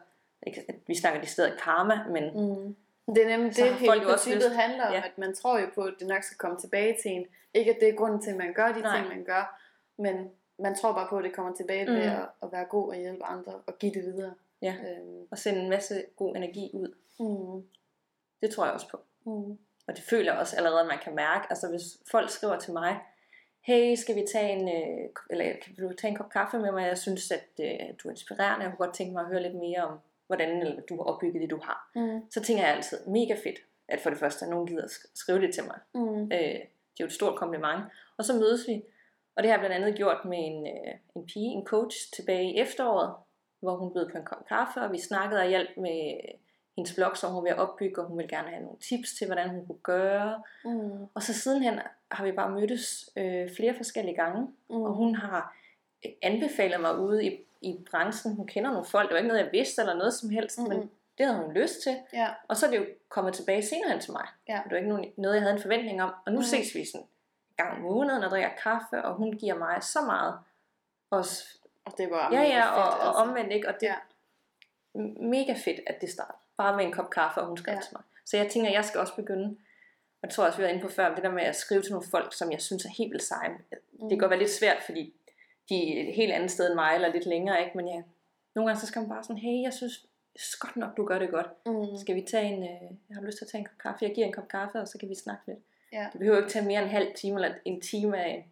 ikke, 0.47 0.65
vi 0.87 0.95
snakker 0.95 1.21
de 1.21 1.27
steder 1.27 1.51
karma, 1.65 2.05
men 2.11 2.25
Mm. 2.35 2.77
Det 3.15 3.25
er 3.25 3.29
nemlig 3.29 3.55
Så 3.55 3.65
det, 3.65 3.75
hele 3.75 4.01
princippet 4.05 4.43
lyst- 4.43 4.57
handler 4.57 4.87
om, 4.87 4.93
ja. 4.93 4.99
at 5.05 5.19
man 5.19 5.35
tror 5.35 5.59
jo 5.59 5.67
på, 5.75 5.81
at 5.83 5.95
det 5.99 6.07
nok 6.09 6.23
skal 6.23 6.37
komme 6.39 6.57
tilbage 6.59 6.97
til 7.03 7.11
en. 7.11 7.27
Ikke 7.55 7.71
at 7.75 7.81
det 7.81 7.89
er 7.89 7.93
grunden 7.95 8.23
til, 8.23 8.31
at 8.31 8.37
man 8.37 8.53
gør 8.55 8.73
de 8.73 8.81
Nej. 8.81 8.97
ting, 8.99 9.09
man 9.09 9.25
gør, 9.25 9.61
men 9.99 10.31
man 10.59 10.75
tror 10.77 10.93
bare 10.93 11.07
på, 11.11 11.17
at 11.19 11.25
det 11.25 11.33
kommer 11.33 11.55
tilbage 11.55 11.87
Mm. 11.87 11.93
ved 11.95 12.03
at, 12.03 12.27
at 12.43 12.49
være 12.53 12.65
god 12.65 12.89
og 12.89 12.97
hjælpe 12.97 13.25
andre 13.25 13.53
og 13.67 13.79
give 13.79 13.93
det 13.95 14.03
videre. 14.05 14.35
Ja. 14.63 14.75
Øhm, 14.81 15.27
at 15.33 15.39
sende 15.39 15.61
en 15.61 15.71
masse 15.71 16.05
god 16.17 16.37
energi 16.37 16.71
ud. 16.75 16.95
mm. 17.21 17.69
Det 18.43 18.51
tror 18.55 18.65
jeg 18.65 18.75
også 18.75 18.89
på. 18.91 19.01
Mm. 19.27 19.59
Og 19.89 19.97
det 19.97 20.05
føler 20.05 20.33
jeg 20.33 20.41
også 20.41 20.57
allerede, 20.57 20.81
at 20.81 20.87
man 20.87 20.99
kan 20.99 21.15
mærke. 21.15 21.47
Altså 21.51 21.69
hvis 21.69 21.99
folk 22.11 22.31
skriver 22.31 22.59
til 22.59 22.73
mig, 22.73 23.01
hey, 23.61 23.95
skal 23.95 24.17
vi 24.17 24.25
tage 24.33 24.53
en, 24.53 24.69
øh, 24.69 25.11
eller 25.31 25.45
kan 25.63 25.75
du 25.89 25.93
tage 25.93 26.11
en 26.11 26.17
kop 26.17 26.31
kaffe 26.31 26.59
med 26.59 26.73
mig? 26.73 26.87
Jeg 26.87 26.99
synes, 26.99 27.31
at 27.31 27.49
øh, 27.61 27.87
du 28.03 28.09
er 28.09 28.13
inspirerende. 28.13 28.65
Jeg 28.65 28.73
kunne 28.73 28.87
godt 28.87 28.97
tænke 28.97 29.13
mig 29.13 29.23
at 29.23 29.29
høre 29.29 29.43
lidt 29.43 29.55
mere 29.55 29.85
om, 29.85 29.99
hvordan 30.27 30.63
eller, 30.63 30.83
du 30.83 30.97
har 30.97 31.05
opbygget 31.05 31.43
det, 31.43 31.51
du 31.51 31.61
har. 31.63 31.91
Mm. 31.95 32.31
Så 32.31 32.43
tænker 32.43 32.65
jeg 32.65 32.75
altid, 32.75 32.99
mega 33.07 33.35
fedt, 33.35 33.59
at 33.89 34.01
for 34.01 34.11
det 34.11 34.19
første, 34.19 34.45
at 34.45 34.51
nogen 34.51 34.67
gider 34.67 34.89
skrive 35.15 35.41
det 35.41 35.55
til 35.55 35.65
mig. 35.65 35.79
Mm. 35.95 36.23
Øh, 36.23 36.61
det 36.97 37.01
er 37.01 37.05
jo 37.05 37.07
et 37.07 37.13
stort 37.13 37.39
kompliment. 37.39 37.83
Og 38.17 38.25
så 38.25 38.35
mødes 38.35 38.69
vi. 38.69 38.83
Og 39.37 39.43
det 39.43 39.51
har 39.51 39.59
jeg 39.59 39.61
blandt 39.61 39.77
andet 39.77 39.97
gjort 39.97 40.25
med 40.25 40.39
en, 40.39 40.67
øh, 40.67 40.95
en 41.17 41.27
pige, 41.27 41.51
en 41.51 41.67
coach, 41.67 42.13
tilbage 42.13 42.53
i 42.53 42.59
efteråret, 42.59 43.15
hvor 43.61 43.77
hun 43.77 43.93
bød 43.93 44.11
på 44.11 44.19
en 44.19 44.25
kop 44.25 44.47
kaffe, 44.49 44.81
og 44.81 44.93
vi 44.93 44.99
snakkede 44.99 45.41
og 45.41 45.49
hjalp 45.49 45.71
med 45.77 46.19
hendes 46.77 46.95
blog, 46.95 47.17
som 47.17 47.33
hun 47.33 47.45
vil 47.45 47.57
opbygge, 47.57 48.01
og 48.01 48.07
hun 48.09 48.19
vil 48.19 48.29
gerne 48.29 48.49
have 48.49 48.63
nogle 48.63 48.79
tips 48.79 49.13
til, 49.19 49.27
hvordan 49.27 49.49
hun 49.51 49.67
kunne 49.67 49.79
gøre. 49.83 50.43
Mm. 50.65 51.05
Og 51.15 51.23
så 51.23 51.35
sidenhen 51.35 51.81
har 52.11 52.25
vi 52.25 52.33
bare 52.33 52.51
mødtes 52.51 53.11
øh, 53.17 53.51
flere 53.57 53.75
forskellige 53.75 54.15
gange, 54.17 54.43
Mm. 54.71 54.83
og 54.83 54.93
hun 54.93 55.15
har 55.15 55.57
øh, 56.07 56.13
anbefalet 56.23 56.81
mig 56.81 56.99
ude 56.99 57.27
i, 57.27 57.41
i 57.61 57.79
branchen. 57.91 58.35
Hun 58.37 58.47
kender 58.47 58.71
nogle 58.71 58.85
folk, 58.87 59.09
det 59.09 59.13
var 59.15 59.19
ikke 59.19 59.29
noget, 59.29 59.43
jeg 59.43 59.53
vidste 59.53 59.83
eller 59.83 59.95
noget 59.95 60.15
som 60.15 60.31
helst, 60.31 60.59
Mm-mm. 60.59 60.69
men 60.69 60.91
det 61.19 61.27
havde 61.27 61.39
hun 61.39 61.53
lyst 61.55 61.83
til. 61.83 61.97
Ja. 62.13 62.29
Og 62.49 62.57
så 62.57 62.67
er 62.67 62.71
det 62.71 62.79
jo 62.79 62.87
kommet 63.09 63.35
tilbage 63.35 63.63
senere 63.63 63.91
hen 63.91 64.01
til 64.01 64.13
mig. 64.13 64.27
Ja. 64.49 64.61
Det 64.65 64.71
var 64.71 64.77
ikke 64.77 64.89
nogen- 64.89 65.13
noget, 65.17 65.35
jeg 65.35 65.43
havde 65.43 65.55
en 65.57 65.63
forventning 65.63 66.03
om. 66.03 66.13
Og 66.27 66.33
nu 66.33 66.39
Mhm. 66.39 66.45
ses 66.45 66.75
vi 66.75 66.85
sådan 66.85 67.01
en 67.01 67.09
gang 67.57 67.73
om 67.77 67.81
måneden 67.83 68.23
og 68.25 68.31
drikker 68.31 68.51
kaffe, 68.63 69.03
og 69.05 69.15
hun 69.15 69.33
giver 69.33 69.55
mig 69.55 69.83
så 69.83 70.01
meget. 70.01 70.35
Også, 71.11 71.59
Og 71.85 71.93
det 71.99 72.11
var 72.11 72.33
ja, 72.33 72.41
ja, 72.43 72.65
fedt, 72.65 72.75
og, 72.75 72.83
og 72.85 73.07
altså. 73.07 73.23
omvendt 73.23 73.53
ikke. 73.53 73.69
Og 73.69 73.75
det 73.81 73.89
er 73.89 73.95
Ja. 74.95 75.01
mega 75.21 75.53
fedt, 75.65 75.81
at 75.87 76.01
det 76.01 76.11
starter. 76.11 76.35
Bare 76.57 76.77
med 76.77 76.85
en 76.85 76.93
kop 76.93 77.11
kaffe, 77.11 77.41
og 77.41 77.47
hun 77.47 77.57
skrev 77.57 77.75
Ja. 77.75 77.81
til 77.81 77.93
mig. 77.93 78.03
Så 78.25 78.37
jeg 78.37 78.49
tænker, 78.51 78.69
at 78.69 78.75
jeg 78.75 78.85
skal 78.85 79.01
også 79.01 79.15
begynde. 79.17 79.57
Og 80.23 80.29
det 80.29 80.31
tror 80.31 80.45
jeg 80.45 80.49
også, 80.49 80.59
vi 80.59 80.65
var 80.65 80.71
inde 80.71 80.83
på 80.83 80.89
før, 80.89 81.15
det 81.15 81.25
der 81.25 81.31
med 81.33 81.43
at 81.43 81.57
skrive 81.57 81.83
til 81.83 81.93
nogle 81.93 82.09
folk, 82.11 82.35
som 82.35 82.53
jeg 82.53 82.61
synes 82.63 82.85
er 82.85 82.89
helt 82.99 83.11
vildt 83.13 83.25
seje. 83.25 83.51
Det 84.01 84.09
kan 84.11 84.19
godt 84.19 84.31
være 84.31 84.39
lidt 84.39 84.51
svært, 84.51 84.83
fordi 84.87 85.15
de 85.69 85.99
er 85.99 86.09
et 86.09 86.15
helt 86.15 86.33
andet 86.33 86.51
sted 86.51 86.67
end 86.67 86.75
mig, 86.75 86.95
eller 86.95 87.09
lidt 87.13 87.27
længere, 87.27 87.65
ikke? 87.65 87.77
Men 87.77 87.89
ja, 87.89 88.03
nogle 88.55 88.69
gange 88.69 88.81
så 88.81 88.87
skal 88.87 89.01
man 89.01 89.09
bare 89.09 89.23
sådan, 89.23 89.39
hey, 89.39 89.63
jeg 89.63 89.73
synes, 89.73 90.07
godt 90.61 90.77
nok, 90.77 90.97
du 90.97 91.05
gør 91.05 91.19
det 91.19 91.31
godt. 91.31 91.47
Mm. 91.67 91.99
Skal 92.01 92.15
vi 92.17 92.21
tage 92.31 92.45
en, 92.45 92.63
øh, 92.63 92.91
jeg 93.09 93.15
har 93.17 93.23
lyst 93.23 93.39
til 93.39 93.45
at 93.45 93.49
tage 93.51 93.59
en 93.61 93.65
kop 93.67 93.79
kaffe, 93.79 94.05
jeg 94.05 94.15
giver 94.15 94.27
en 94.27 94.33
kop 94.33 94.49
kaffe, 94.49 94.79
og 94.81 94.89
så 94.89 94.99
kan 94.99 95.09
vi 95.09 95.15
snakke 95.15 95.43
lidt. 95.47 95.59
Ja. 95.93 96.07
Det 96.13 96.19
behøver 96.19 96.39
ikke 96.39 96.51
tage 96.51 96.65
mere 96.65 96.79
end 96.79 96.85
en 96.87 96.91
halv 96.91 97.15
time, 97.15 97.35
eller 97.45 97.57
en 97.65 97.81
time 97.81 98.19
af 98.25 98.29
en, 98.29 98.45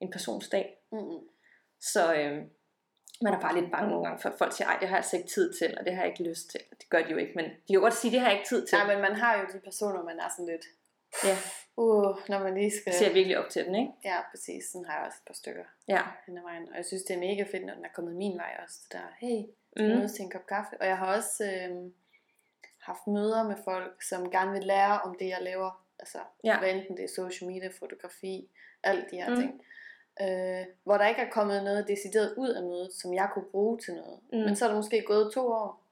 en 0.00 0.10
persons 0.10 0.48
dag. 0.48 0.78
Mm. 0.92 0.98
Så 1.80 2.14
øh, 2.14 2.42
man 3.24 3.32
er 3.36 3.40
bare 3.40 3.54
lidt 3.60 3.70
bange 3.74 3.88
nogle 3.90 4.04
gange, 4.06 4.22
for 4.22 4.28
at 4.28 4.38
folk 4.38 4.52
siger, 4.52 4.68
ej, 4.68 4.76
det 4.80 4.88
har 4.88 4.96
jeg 4.96 5.02
altså 5.04 5.16
ikke 5.16 5.28
tid 5.28 5.46
til, 5.58 5.66
eller 5.66 5.82
det 5.86 5.92
har 5.94 6.02
jeg 6.02 6.10
ikke 6.12 6.24
lyst 6.30 6.50
til. 6.50 6.60
Det 6.80 6.86
gør 6.92 7.02
de 7.02 7.10
jo 7.10 7.16
ikke, 7.16 7.32
men 7.36 7.44
de 7.44 7.70
kan 7.74 7.80
godt 7.80 7.94
sige, 7.94 8.10
det 8.12 8.20
har 8.20 8.28
jeg 8.28 8.36
ikke 8.38 8.48
tid 8.48 8.66
til. 8.66 8.78
Nej, 8.78 8.86
men 8.94 9.00
man 9.06 9.14
har 9.22 9.32
jo 9.38 9.44
de 9.52 9.58
personer, 9.68 10.02
man 10.10 10.18
er 10.24 10.28
sådan 10.36 10.46
lidt, 10.54 10.66
Ja, 11.24 11.36
uh, 11.76 12.16
når 12.28 12.38
man 12.38 12.54
lige 12.54 12.72
skal... 12.80 12.92
ser 12.94 13.12
virkelig 13.12 13.38
op 13.38 13.48
til 13.50 13.64
den, 13.66 13.74
ikke? 13.74 13.92
Ja, 14.04 14.16
præcis. 14.30 14.64
Sådan 14.72 14.84
har 14.88 14.96
jeg 14.98 15.06
også 15.06 15.18
et 15.22 15.26
par 15.26 15.34
stykker 15.34 15.64
Ja. 15.88 16.02
hen 16.26 16.38
ad 16.38 16.42
vejen. 16.42 16.68
Og 16.70 16.76
jeg 16.76 16.84
synes, 16.84 17.02
det 17.02 17.14
er 17.16 17.20
mega 17.20 17.42
fedt, 17.52 17.66
når 17.66 17.74
den 17.74 17.84
er 17.84 17.88
kommet 17.94 18.16
min 18.16 18.36
vej 18.38 18.52
også. 18.64 18.78
Det 18.84 18.92
der, 18.92 19.06
hey, 19.26 19.38
Mm. 19.76 19.82
mødes 19.84 20.12
til 20.12 20.22
en 20.22 20.30
kop 20.30 20.46
kaffe. 20.46 20.80
Og 20.80 20.86
jeg 20.86 20.98
har 20.98 21.16
også 21.16 21.44
øh, 21.44 21.90
haft 22.88 23.06
møder 23.06 23.42
med 23.48 23.56
folk, 23.64 24.02
som 24.02 24.30
gerne 24.30 24.52
vil 24.52 24.62
lære 24.64 25.00
om 25.00 25.16
det, 25.18 25.28
jeg 25.28 25.38
laver. 25.42 25.84
Altså, 25.98 26.18
Ja. 26.44 26.58
hvad 26.58 26.70
enten 26.70 26.96
det 26.96 27.04
er 27.04 27.08
social 27.22 27.50
media, 27.50 27.68
fotografi, 27.78 28.48
alt 28.82 29.10
de 29.10 29.16
her 29.16 29.28
Mm. 29.28 29.34
mm. 29.34 29.40
ting. 29.40 29.62
Øh, 30.22 30.66
hvor 30.84 30.98
der 30.98 31.06
ikke 31.06 31.20
er 31.20 31.30
kommet 31.30 31.64
noget 31.64 31.88
decideret 31.88 32.34
ud 32.36 32.48
af 32.48 32.62
mødet, 32.62 32.92
som 32.92 33.14
jeg 33.14 33.28
kunne 33.34 33.44
bruge 33.50 33.78
til 33.78 33.94
noget. 33.94 34.20
Mm. 34.32 34.38
Men 34.38 34.56
så 34.56 34.64
er 34.64 34.68
der 34.68 34.76
måske 34.76 35.02
gået 35.06 35.32
to 35.34 35.46
år, 35.46 35.82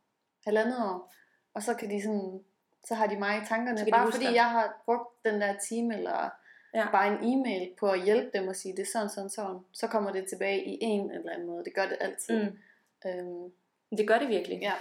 halvandet 0.45 0.79
år, 0.79 1.14
og 1.55 1.62
så 1.62 1.75
kan 1.75 1.91
de 1.91 2.02
sådan, 2.02 2.41
så 2.85 2.95
har 2.95 3.07
de 3.07 3.17
mig 3.19 3.43
i 3.43 3.47
tankerne. 3.49 3.79
Så 3.79 3.87
Bare 3.91 4.12
fordi 4.12 4.26
dig. 4.26 4.35
jeg 4.35 4.50
har 4.50 4.83
brugt 4.85 5.25
den 5.25 5.41
der 5.41 5.55
time, 5.69 5.95
eller 5.97 6.31
Ja. 6.75 6.87
bare 6.93 7.09
en 7.09 7.19
e-mail 7.33 7.71
på 7.81 7.91
at 7.91 8.02
hjælpe 8.05 8.38
dem 8.38 8.49
og 8.49 8.57
sige, 8.57 8.76
det 8.76 8.83
er 8.83 8.91
sådan, 8.93 9.09
sådan, 9.09 9.31
sådan, 9.31 9.59
så 9.73 9.87
kommer 9.87 10.12
det 10.12 10.29
tilbage 10.29 10.64
i 10.64 10.79
en 10.81 11.11
eller 11.11 11.33
anden 11.33 11.47
måde. 11.47 11.64
Det 11.64 11.75
gør 11.75 11.87
det 11.87 11.97
altid. 12.00 12.43
Mm. 12.45 12.59
Øhm, 13.07 13.52
Det 13.99 14.09
gør 14.09 14.19
det 14.19 14.29
virkelig. 14.29 14.59
ja. 14.62 14.73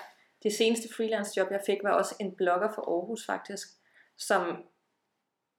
Det 0.43 0.53
seneste 0.53 0.95
freelance 0.95 1.31
job, 1.37 1.51
jeg 1.51 1.61
fik, 1.65 1.77
var 1.83 1.91
også 1.91 2.15
en 2.19 2.35
blogger 2.35 2.67
fra 2.71 2.81
Aarhus 2.87 3.25
faktisk, 3.25 3.67
som 4.17 4.63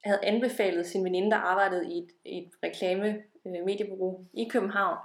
havde 0.04 0.18
anbefalet 0.25 0.87
sin 0.87 1.04
veninde, 1.04 1.30
der 1.30 1.37
arbejdede 1.37 1.92
i 1.92 1.99
et, 1.99 2.09
et 2.25 2.50
reklame 2.64 3.09
øh, 3.47 3.64
mediebureau 3.64 4.25
i 4.35 4.49
København, 4.49 4.99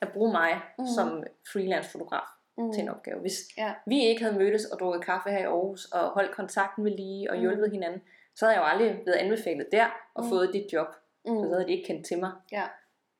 at 0.00 0.12
bruge 0.12 0.32
mig 0.32 0.60
mm. 0.78 0.84
Som 0.96 1.24
freelance 1.52 1.90
fotograf 1.90 2.26
Mm. 2.58 2.72
til 2.72 2.82
en 2.82 2.88
opgave. 2.88 3.20
Hvis 3.20 3.34
Ja. 3.58 3.74
vi 3.86 4.04
ikke 4.04 4.22
havde 4.24 4.38
mødtes 4.38 4.64
og 4.64 4.78
drukket 4.78 5.04
kaffe 5.04 5.30
her 5.30 5.38
i 5.38 5.42
Aarhus 5.42 5.84
og 5.84 6.00
holdt 6.08 6.34
kontakten 6.34 6.84
ved 6.84 6.90
lige 6.96 7.30
og 7.30 7.36
Mm. 7.36 7.42
hjulpet 7.42 7.70
hinanden, 7.70 8.02
så 8.36 8.44
havde 8.46 8.58
jeg 8.60 8.62
jo 8.62 8.68
aldrig 8.68 9.02
blevet 9.02 9.18
anbefalet 9.18 9.66
der 9.72 9.86
og 10.14 10.24
Mm. 10.24 10.28
fået 10.30 10.50
dit 10.52 10.72
job. 10.72 10.86
Mm. 11.26 11.36
Så 11.38 11.48
havde 11.48 11.66
de 11.66 11.72
ikke 11.72 11.86
kendt 11.86 12.06
til 12.06 12.18
mig. 12.18 12.32
Ja. 12.52 12.62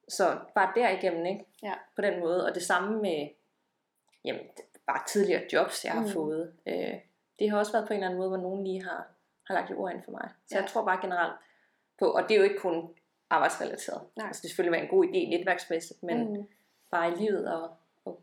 Så 0.09 0.37
bare 0.55 0.73
derigennem, 0.77 1.27
ikke? 1.27 1.45
Ja. 1.63 1.73
På 1.97 2.03
den 2.03 2.21
måde. 2.21 2.47
Og 2.47 2.55
det 2.55 2.63
samme 2.63 3.03
med 3.03 3.29
jamen, 4.25 4.43
bare 4.87 5.03
tidligere 5.09 5.43
jobs, 5.53 5.85
jeg 5.85 5.93
har 5.93 6.01
Mm. 6.03 6.09
fået. 6.09 6.53
Øh, 6.67 6.95
det 7.39 7.51
har 7.51 7.59
også 7.59 7.73
været 7.73 7.87
på 7.87 7.93
en 7.93 7.97
eller 7.97 8.07
anden 8.07 8.19
måde, 8.19 8.29
hvor 8.29 8.39
nogen 8.39 8.65
lige 8.65 8.85
har, 8.85 9.07
har 9.47 9.55
lagt 9.55 9.71
et 9.71 9.77
ord 9.77 9.93
ind 9.93 10.03
for 10.03 10.11
mig. 10.11 10.29
Så 10.49 10.55
Ja. 10.57 10.61
jeg 10.61 10.69
tror 10.71 10.85
bare 10.85 11.01
generelt 11.01 11.33
på, 11.99 12.07
og 12.11 12.23
det 12.23 12.31
er 12.31 12.37
jo 12.39 12.43
ikke 12.45 12.59
kun 12.59 12.89
arbejdsrelateret. 13.31 14.01
Nej. 14.17 14.27
Altså, 14.27 14.41
det 14.41 14.47
er 14.47 14.49
selvfølgelig 14.51 14.73
være 14.73 14.83
en 14.83 14.89
god 14.97 15.05
idé 15.05 15.39
netværksmæssigt, 15.39 16.03
men 16.03 16.33
mm. 16.35 16.47
bare 16.91 17.13
i 17.13 17.15
livet 17.15 17.53
og, 17.55 17.71
og 18.05 18.21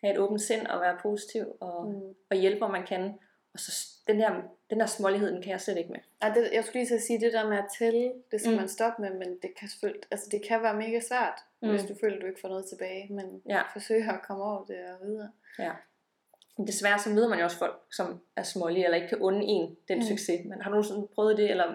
have 0.00 0.12
et 0.14 0.18
åbent 0.18 0.40
sind 0.42 0.66
og 0.66 0.80
være 0.80 0.98
positiv 1.02 1.56
og, 1.60 1.86
mm. 1.86 2.14
Og 2.30 2.36
hjælpe, 2.36 2.58
hvor 2.58 2.68
man 2.68 2.86
kan. 2.86 3.18
Og 3.54 3.60
så 3.60 3.86
den 4.06 4.20
der, 4.20 4.42
den 4.70 4.80
der 4.80 4.86
smålighed, 4.86 5.32
den 5.32 5.42
kan 5.42 5.50
jeg 5.52 5.60
slet 5.60 5.76
ikke 5.78 5.92
med. 5.92 6.00
Ej, 6.22 6.28
det, 6.34 6.48
jeg 6.52 6.64
skulle 6.64 6.80
lige 6.84 6.98
så 7.00 7.06
sige, 7.06 7.20
det 7.20 7.32
der 7.32 7.48
med 7.48 7.58
at 7.58 7.64
tælle, 7.78 8.12
det 8.30 8.40
skal 8.40 8.52
Mm. 8.52 8.58
man 8.58 8.68
stoppe 8.68 9.02
med, 9.02 9.10
men 9.14 9.38
det 9.42 9.54
kan 9.58 9.68
selvfølgelig, 9.68 10.02
altså 10.10 10.28
det 10.30 10.42
kan 10.48 10.62
være 10.62 10.74
mega 10.74 11.00
svært, 11.08 11.44
Mm. 11.62 11.68
mm. 11.68 11.74
hvis 11.74 11.84
du 11.90 11.94
føler, 12.00 12.16
at 12.16 12.22
du 12.22 12.26
ikke 12.26 12.40
får 12.40 12.48
noget 12.48 12.66
tilbage, 12.66 13.12
men 13.12 13.42
Ja. 13.48 13.62
forsøg 13.72 14.02
at 14.08 14.22
komme 14.22 14.44
over 14.44 14.64
det 14.64 14.76
og 15.00 15.06
videre. 15.06 15.30
Ja. 15.58 15.72
Men 16.60 16.66
desværre 16.66 16.98
så 16.98 17.10
møder 17.10 17.28
man 17.28 17.38
jo 17.38 17.44
også 17.44 17.58
folk, 17.58 17.80
som 17.92 18.20
er 18.36 18.42
smålige, 18.42 18.84
eller 18.84 18.96
ikke 18.96 19.08
kan 19.08 19.18
unde 19.18 19.40
en 19.44 19.76
den 19.88 19.98
mm. 19.98 20.04
Mm. 20.04 20.08
succes. 20.08 20.40
Men 20.44 20.60
har 20.62 20.70
du 20.70 20.74
nogensinde 20.74 21.06
prøvet 21.14 21.36
det, 21.36 21.50
eller 21.50 21.74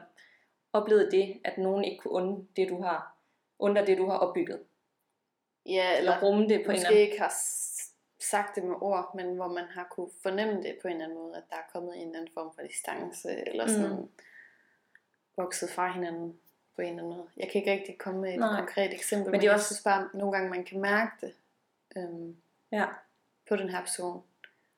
oplevet 0.74 1.12
det, 1.12 1.42
at 1.44 1.58
nogen 1.58 1.84
ikke 1.84 2.02
kunne 2.02 2.12
unde 2.14 2.48
det, 2.56 2.70
du 2.70 2.82
har, 2.82 3.18
under 3.60 3.86
det, 3.86 3.98
du 3.98 4.10
har 4.10 4.18
opbygget? 4.18 4.60
Ja, 5.66 5.98
Eller 5.98 6.12
eller 6.16 6.28
rumme 6.28 6.42
det 6.42 6.48
på 6.48 6.54
en 6.54 6.58
eller 6.60 6.74
måske 6.74 6.88
anden 6.88 7.00
ikke 7.02 7.20
har 7.20 7.34
sagt 8.20 8.56
det 8.56 8.64
med 8.64 8.76
ord, 8.82 9.12
men 9.16 9.36
hvor 9.36 9.48
man 9.48 9.64
har 9.66 9.88
kunne 9.92 10.10
fornemme 10.24 10.64
det 10.64 10.78
på 10.82 10.88
en 10.88 10.94
eller 10.94 11.06
anden 11.06 11.20
måde, 11.20 11.38
at 11.38 11.44
der 11.50 11.56
er 11.56 11.70
kommet 11.74 11.96
en 11.96 12.02
eller 12.08 12.20
anden 12.20 12.34
form 12.34 12.52
for 12.56 12.62
distance, 12.62 13.30
eller 13.50 13.68
sådan 13.68 13.90
Mm. 13.90 13.96
mm. 13.96 14.10
vokset 15.38 15.70
fra 15.70 15.92
hinanden 15.94 16.40
på 16.76 16.82
en 16.82 16.88
eller 16.88 17.04
anden 17.04 17.18
måde. 17.18 17.28
Jeg 17.38 17.50
kan 17.52 17.60
ikke 17.62 17.72
rigtig 17.72 17.98
komme 17.98 18.22
med 18.22 18.34
et 18.34 18.40
Nej. 18.40 18.60
Konkret 18.60 18.94
eksempel, 18.94 19.26
Men 19.26 19.32
men, 19.32 19.40
det 19.42 19.48
er 19.48 19.52
jeg 19.52 19.56
også- 19.56 19.66
synes 19.66 19.84
bare, 19.84 20.02
at 20.02 20.14
nogle 20.14 20.32
gange 20.34 20.50
man 20.50 20.64
kan 20.64 20.82
mærke 20.82 21.12
det 21.22 21.34
øhm, 21.98 22.36
Ja. 22.72 22.86
på 23.50 23.56
den 23.56 23.70
her 23.70 23.82
person. 23.82 24.24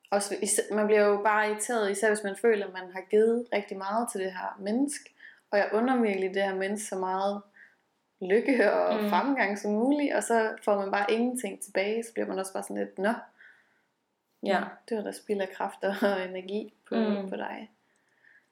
Også, 0.10 0.36
man 0.72 0.86
bliver 0.86 1.06
jo 1.06 1.22
bare 1.24 1.50
irriteret, 1.50 1.92
især 1.92 2.08
hvis 2.08 2.24
man 2.24 2.36
føler, 2.36 2.68
at 2.68 2.74
man 2.74 2.92
har 2.94 3.02
givet 3.10 3.48
rigtig 3.54 3.78
meget 3.78 4.08
til 4.12 4.22
det 4.22 4.32
her 4.32 4.58
menneske, 4.60 5.10
og 5.52 5.58
jeg 5.58 5.70
under 5.74 6.02
virkelig 6.02 6.34
det 6.34 6.44
her 6.44 6.56
menneske 6.56 6.88
så 6.90 6.96
meget 6.96 7.42
lykke 8.22 8.74
og 8.74 9.04
Mm. 9.04 9.10
fremgang 9.10 9.60
som 9.60 9.72
muligt, 9.72 10.14
og 10.16 10.24
så 10.24 10.56
får 10.66 10.80
man 10.80 10.92
bare 10.92 11.12
ingenting 11.12 11.62
tilbage, 11.62 12.04
så 12.04 12.14
bliver 12.14 12.28
man 12.28 12.40
også 12.40 12.54
bare 12.54 12.64
sådan 12.64 12.78
lidt, 12.78 12.98
nå, 13.00 13.14
Ja. 14.44 14.64
det 14.90 14.98
var 14.98 15.04
da 15.04 15.12
spild 15.12 15.42
af 15.42 15.50
kræfter 15.50 15.96
og 16.02 16.26
energi 16.30 16.74
på, 16.90 16.96
mm. 16.96 17.30
på 17.30 17.36
dig. 17.36 17.72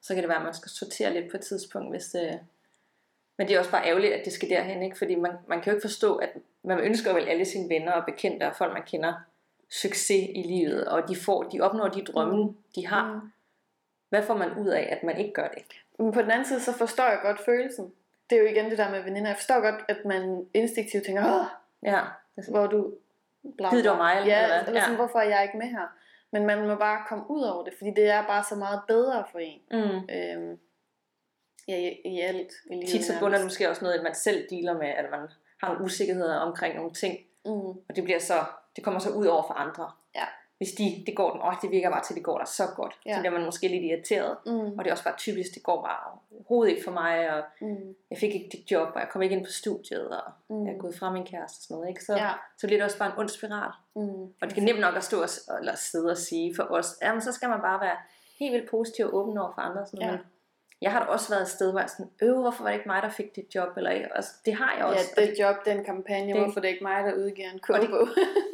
Så 0.02 0.14
kan 0.14 0.24
det 0.24 0.30
være, 0.30 0.38
at 0.38 0.44
man 0.44 0.54
skal 0.54 0.70
sortere 0.70 1.14
lidt 1.14 1.32
på 1.32 1.38
et 1.38 1.44
tidspunkt, 1.44 1.90
hvis 1.90 2.06
det... 2.06 2.40
Men 3.38 3.48
det 3.48 3.56
er 3.56 3.60
også 3.60 3.72
bare 3.72 3.86
ærgerligt, 3.88 4.14
at 4.14 4.26
det 4.26 4.34
skal 4.34 4.50
derhen, 4.50 4.84
ikke? 4.84 4.98
Fordi 4.98 5.16
man, 5.16 5.32
man 5.48 5.62
kan 5.62 5.72
jo 5.72 5.76
ikke 5.78 5.88
forstå, 5.88 6.16
at 6.16 6.30
man 6.64 6.80
ønsker 6.80 7.14
vel 7.14 7.28
alle 7.28 7.46
sine 7.46 7.70
venner 7.70 7.92
og 7.92 8.06
bekendte 8.06 8.44
og 8.44 8.56
folk, 8.56 8.74
man 8.74 8.84
kender, 8.84 9.14
succes 9.70 10.30
i 10.36 10.44
livet, 10.44 10.88
og 10.88 11.08
de, 11.10 11.16
får, 11.16 11.44
de 11.44 11.62
opnår 11.62 11.88
de 11.88 12.04
drømme, 12.06 12.56
de 12.76 12.88
har. 12.88 13.14
Mm. 13.14 13.32
Hvad 14.10 14.24
får 14.24 14.38
man 14.38 14.58
ud 14.58 14.68
af, 14.68 14.88
at 14.92 15.04
man 15.04 15.18
ikke 15.18 15.34
gør 15.34 15.48
det? 15.48 15.64
Men 16.00 16.12
på 16.12 16.22
den 16.22 16.32
anden 16.32 16.46
side, 16.46 16.60
så 16.62 16.74
forstår 16.74 17.04
jeg 17.04 17.20
godt 17.24 17.40
følelsen. 17.46 17.94
Det 18.30 18.36
er 18.38 18.42
jo 18.42 18.48
igen 18.48 18.70
det 18.70 18.78
der 18.78 18.92
med 18.92 19.04
veninder. 19.04 19.30
Jeg 19.30 19.38
forstår 19.38 19.62
godt, 19.62 19.82
at 19.90 20.06
man 20.06 20.46
instinktivt 20.54 21.06
tænker, 21.06 21.40
Åh, 21.40 21.46
Ja, 21.84 22.02
hvor 22.50 22.68
du... 22.68 22.94
Bla, 23.58 23.70
Gid 23.70 23.84
det 23.84 23.92
var 23.92 23.98
mig, 23.98 24.16
eller 24.18 24.36
ja, 24.36 24.48
hvad? 24.48 24.68
eller 24.68 24.82
sådan, 24.82 24.92
Ja. 24.92 24.96
hvorfor 24.96 25.20
er 25.20 25.24
jeg 25.30 25.44
ikke 25.44 25.58
med 25.58 25.66
her? 25.68 25.88
Men 26.32 26.46
man 26.46 26.68
må 26.68 26.76
bare 26.76 27.02
komme 27.10 27.24
ud 27.30 27.44
over 27.44 27.64
det, 27.64 27.74
fordi 27.78 27.92
det 27.96 28.10
er 28.10 28.28
bare 28.28 28.44
så 28.50 28.56
meget 28.56 28.82
bedre 28.88 29.24
for 29.32 29.40
en. 29.40 29.62
mm. 29.72 30.10
Øhm, 30.16 30.60
ja, 31.68 31.78
i, 31.78 32.02
i 32.06 32.20
alt 32.20 32.52
i 32.72 32.86
tit 32.88 33.06
så 33.06 33.14
bunder 33.20 33.38
det 33.38 33.46
måske 33.46 33.70
også 33.70 33.84
noget, 33.84 33.98
at 33.98 34.04
man 34.04 34.16
selv 34.16 34.48
dealer 34.50 34.74
med, 34.74 34.88
at 34.88 35.06
man 35.12 35.20
har 35.62 35.68
nogle 35.68 35.86
usikkerheder 35.86 36.36
omkring 36.38 36.76
nogle 36.76 36.92
ting, 36.94 37.18
Mm, 37.46 37.52
og 37.90 37.96
det 37.96 38.04
bliver 38.04 38.20
så, 38.20 38.34
det 38.75 38.84
kommer 38.84 39.00
så 39.00 39.10
ud 39.10 39.25
over 39.25 39.44
for 39.48 39.53
andre. 39.53 39.91
Ja. 40.15 40.25
Hvis 40.58 40.72
de, 40.72 41.03
det 41.05 41.15
går 41.15 41.32
den, 41.32 41.41
åh, 41.41 41.53
det 41.62 41.72
virker 41.72 41.89
bare 41.89 42.03
til, 42.03 42.15
det 42.15 42.24
går 42.24 42.38
der 42.38 42.46
så 42.46 42.63
godt, 42.75 42.94
ja. 43.05 43.13
så 43.15 43.20
bliver 43.20 43.32
man 43.34 43.46
måske 43.46 43.67
lidt 43.67 43.84
irriteret, 43.84 44.38
mm, 44.46 44.51
og 44.77 44.77
det 44.79 44.88
er 44.88 44.91
også 44.91 45.03
bare 45.03 45.15
typisk, 45.17 45.53
det 45.53 45.63
går 45.63 45.82
bare 45.82 46.20
overhovedet 46.32 46.72
ikke 46.72 46.84
for 46.84 46.91
mig, 46.91 47.34
og 47.34 47.44
mm, 47.62 47.96
jeg 48.10 48.17
fik 48.17 48.34
ikke 48.36 48.50
dit 48.51 48.72
job, 48.72 48.88
og 48.96 49.00
jeg 49.00 49.10
kom 49.10 49.22
ikke 49.22 49.36
ind 49.36 49.46
på 49.46 49.51
studiet, 49.51 50.10
og 50.22 50.32
mm, 50.50 50.65
jeg 50.67 50.74
er 50.75 50.79
gået 50.79 50.96
fra 50.96 51.12
min 51.12 51.25
kæreste 51.25 51.58
og 51.60 51.63
sådan 51.63 51.75
noget, 51.75 51.89
ikke? 51.89 52.03
Så, 52.03 52.13
Ja. 52.15 52.32
så 52.58 52.67
bliver 52.67 52.77
det 52.79 52.86
også 52.86 52.98
bare 52.98 53.12
en 53.13 53.20
ond 53.20 53.29
spiral. 53.29 53.72
mm, 53.96 54.24
Og 54.41 54.50
det 54.50 54.58
er 54.58 54.62
nemt 54.62 54.79
nok 54.79 54.96
at 54.96 55.03
stå 55.03 55.22
og, 55.22 55.29
eller 55.60 55.75
sidde 55.75 56.12
og 56.12 56.17
sige 56.17 56.55
for 56.55 56.63
os, 56.63 56.88
jamen 57.01 57.22
så 57.22 57.32
skal 57.32 57.50
man 57.50 57.62
bare 57.62 57.82
være 57.82 57.98
helt 58.39 58.53
vildt 58.53 58.70
positiv 58.70 59.05
og 59.05 59.13
åben 59.15 59.38
over 59.38 59.51
for 59.55 59.62
andre. 59.62 59.86
Sådan 59.86 60.00
noget. 60.00 60.12
Ja. 60.12 60.17
Men 60.17 60.25
jeg 60.82 60.91
har 60.91 61.00
da 61.00 61.05
også 61.05 61.29
været 61.29 61.41
et 61.41 61.48
sted, 61.48 61.72
hvor 61.72 61.79
jeg 61.79 61.89
sådan, 61.89 62.12
øh, 62.22 62.39
hvorfor 62.39 62.63
var 62.63 62.70
det 62.70 62.77
ikke 62.77 62.88
mig, 62.89 63.01
der 63.03 63.10
fik 63.10 63.36
dit 63.36 63.55
job? 63.55 63.77
Eller, 63.77 63.91
ikke? 63.91 64.15
altså, 64.15 64.32
det 64.46 64.53
har 64.55 64.75
jeg 64.77 64.86
også. 64.86 65.13
Ja, 65.17 65.22
og 65.22 65.27
det 65.27 65.39
job, 65.39 65.65
den 65.65 65.86
kampagne, 65.86 66.27
det- 66.27 66.36
det, 66.36 66.44
hvorfor 66.44 66.60
det 66.60 66.67
er 66.67 66.72
ikke 66.74 66.84
mig, 66.84 67.03
der 67.03 67.13
udgiver 67.13 67.50
en 67.50 67.60
Og 67.70 67.82
det- 67.82 67.89
kogebog. 67.89 68.08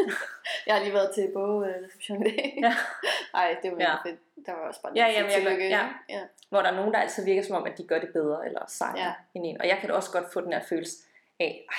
jeg 0.67 0.75
har 0.75 0.83
lige 0.83 0.93
været 0.93 1.11
til 1.15 1.29
bogreception 1.33 2.25
i 2.25 2.29
dag. 2.29 2.57
Ja. 2.61 2.73
Ej, 3.39 3.57
det 3.63 3.71
var 3.71 3.77
Ja. 3.79 3.95
fedt. 4.09 4.19
Der 4.45 4.51
var 4.51 4.67
også 4.67 4.81
bare 4.81 4.93
Ja, 4.95 5.07
jamen, 5.07 5.31
ja, 5.31 5.49
jeg- 5.49 5.59
ja. 5.59 5.89
ja. 6.09 6.21
hvor 6.49 6.61
der 6.61 6.69
er 6.71 6.75
nogen, 6.75 6.93
der 6.93 6.99
altid 6.99 7.25
virker 7.25 7.41
som 7.43 7.55
om, 7.55 7.63
at 7.65 7.77
de 7.77 7.83
gør 7.87 7.99
det 7.99 8.09
bedre 8.13 8.45
eller 8.47 8.61
sejere 8.67 8.97
ja. 9.05 9.13
End 9.33 9.45
en. 9.45 9.61
Og 9.61 9.67
jeg 9.67 9.77
kan 9.77 9.89
da 9.89 9.95
også 9.95 10.11
godt 10.11 10.33
få 10.33 10.41
den 10.41 10.53
her 10.53 10.61
følelse 10.69 10.97
af, 11.39 11.65
ej, 11.69 11.75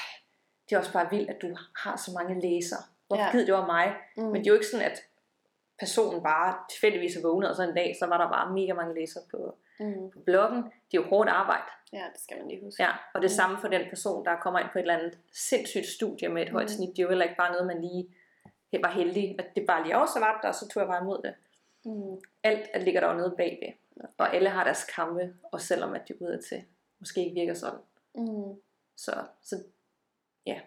det 0.68 0.74
er 0.74 0.78
også 0.80 0.92
bare 0.92 1.10
vildt, 1.10 1.30
at 1.30 1.42
du 1.42 1.56
har 1.76 1.96
så 1.96 2.10
mange 2.18 2.40
læsere. 2.40 2.78
Hvorfor. 3.06 3.22
Ja. 3.24 3.30
gider 3.32 3.44
det 3.44 3.54
var 3.54 3.66
mig? 3.66 3.94
Mm. 4.16 4.22
Men 4.22 4.34
det 4.34 4.46
er 4.46 4.50
jo 4.50 4.54
ikke 4.54 4.66
sådan, 4.66 4.86
at 4.86 4.98
personen 5.78 6.22
bare 6.22 6.54
tilfældigvis 6.70 7.16
er 7.16 7.22
vågnet, 7.22 7.50
og 7.50 7.56
så 7.56 7.62
en 7.62 7.74
dag, 7.74 7.96
så 8.00 8.06
var 8.06 8.18
der 8.18 8.28
bare 8.28 8.52
mega 8.52 8.72
mange 8.74 8.94
læsere 8.94 9.22
på, 9.30 9.54
Mm. 9.80 10.10
på 10.10 10.20
bloggen. 10.20 10.62
Det 10.64 10.98
er 10.98 11.02
jo 11.02 11.08
hårdt 11.08 11.28
arbejde. 11.30 11.62
Ja, 11.92 12.04
det 12.12 12.20
skal 12.20 12.38
man 12.38 12.48
lige 12.48 12.64
huske. 12.64 12.82
Ja, 12.82 12.90
og 13.14 13.22
det 13.22 13.30
Mm. 13.30 13.34
samme 13.36 13.58
for 13.60 13.68
den 13.68 13.88
person, 13.88 14.24
der 14.24 14.36
kommer 14.36 14.60
ind 14.60 14.68
på 14.72 14.78
et 14.78 14.82
eller 14.82 14.98
andet 14.98 15.18
sindssygt 15.32 15.86
studie 15.86 16.28
med 16.28 16.42
et 16.42 16.48
højt 16.48 16.64
Mm. 16.64 16.68
snit. 16.68 16.88
Det 16.90 16.98
er 16.98 17.02
jo 17.02 17.08
heller 17.08 17.24
ikke 17.24 17.36
bare 17.36 17.52
noget, 17.52 17.66
man 17.66 17.80
lige 17.80 18.14
var 18.82 18.90
heldig, 18.90 19.36
at 19.38 19.46
det 19.56 19.66
bare 19.66 19.82
lige 19.84 19.98
også 19.98 20.18
var 20.20 20.38
der, 20.42 20.48
og 20.48 20.54
så 20.54 20.68
tog 20.68 20.80
jeg 20.80 20.88
bare 20.88 21.02
imod 21.02 21.22
det. 21.22 21.34
Mm. 21.84 22.20
Alt 22.42 22.68
at 22.72 22.82
ligger 22.82 23.00
der 23.00 23.08
jo 23.08 23.14
noget 23.16 23.34
bagved. 23.36 23.72
Og 24.18 24.34
alle 24.34 24.48
har 24.48 24.64
deres 24.64 24.84
kampe, 24.84 25.34
og 25.52 25.60
selvom 25.60 25.94
at 25.94 26.08
de 26.08 26.22
udad 26.22 26.42
til 26.42 26.64
måske 26.98 27.20
ikke 27.24 27.34
virker 27.40 27.54
sådan. 27.54 27.80
Mm. 28.14 28.60
Så, 28.96 29.24
så 29.42 29.62
ja. 30.46 30.60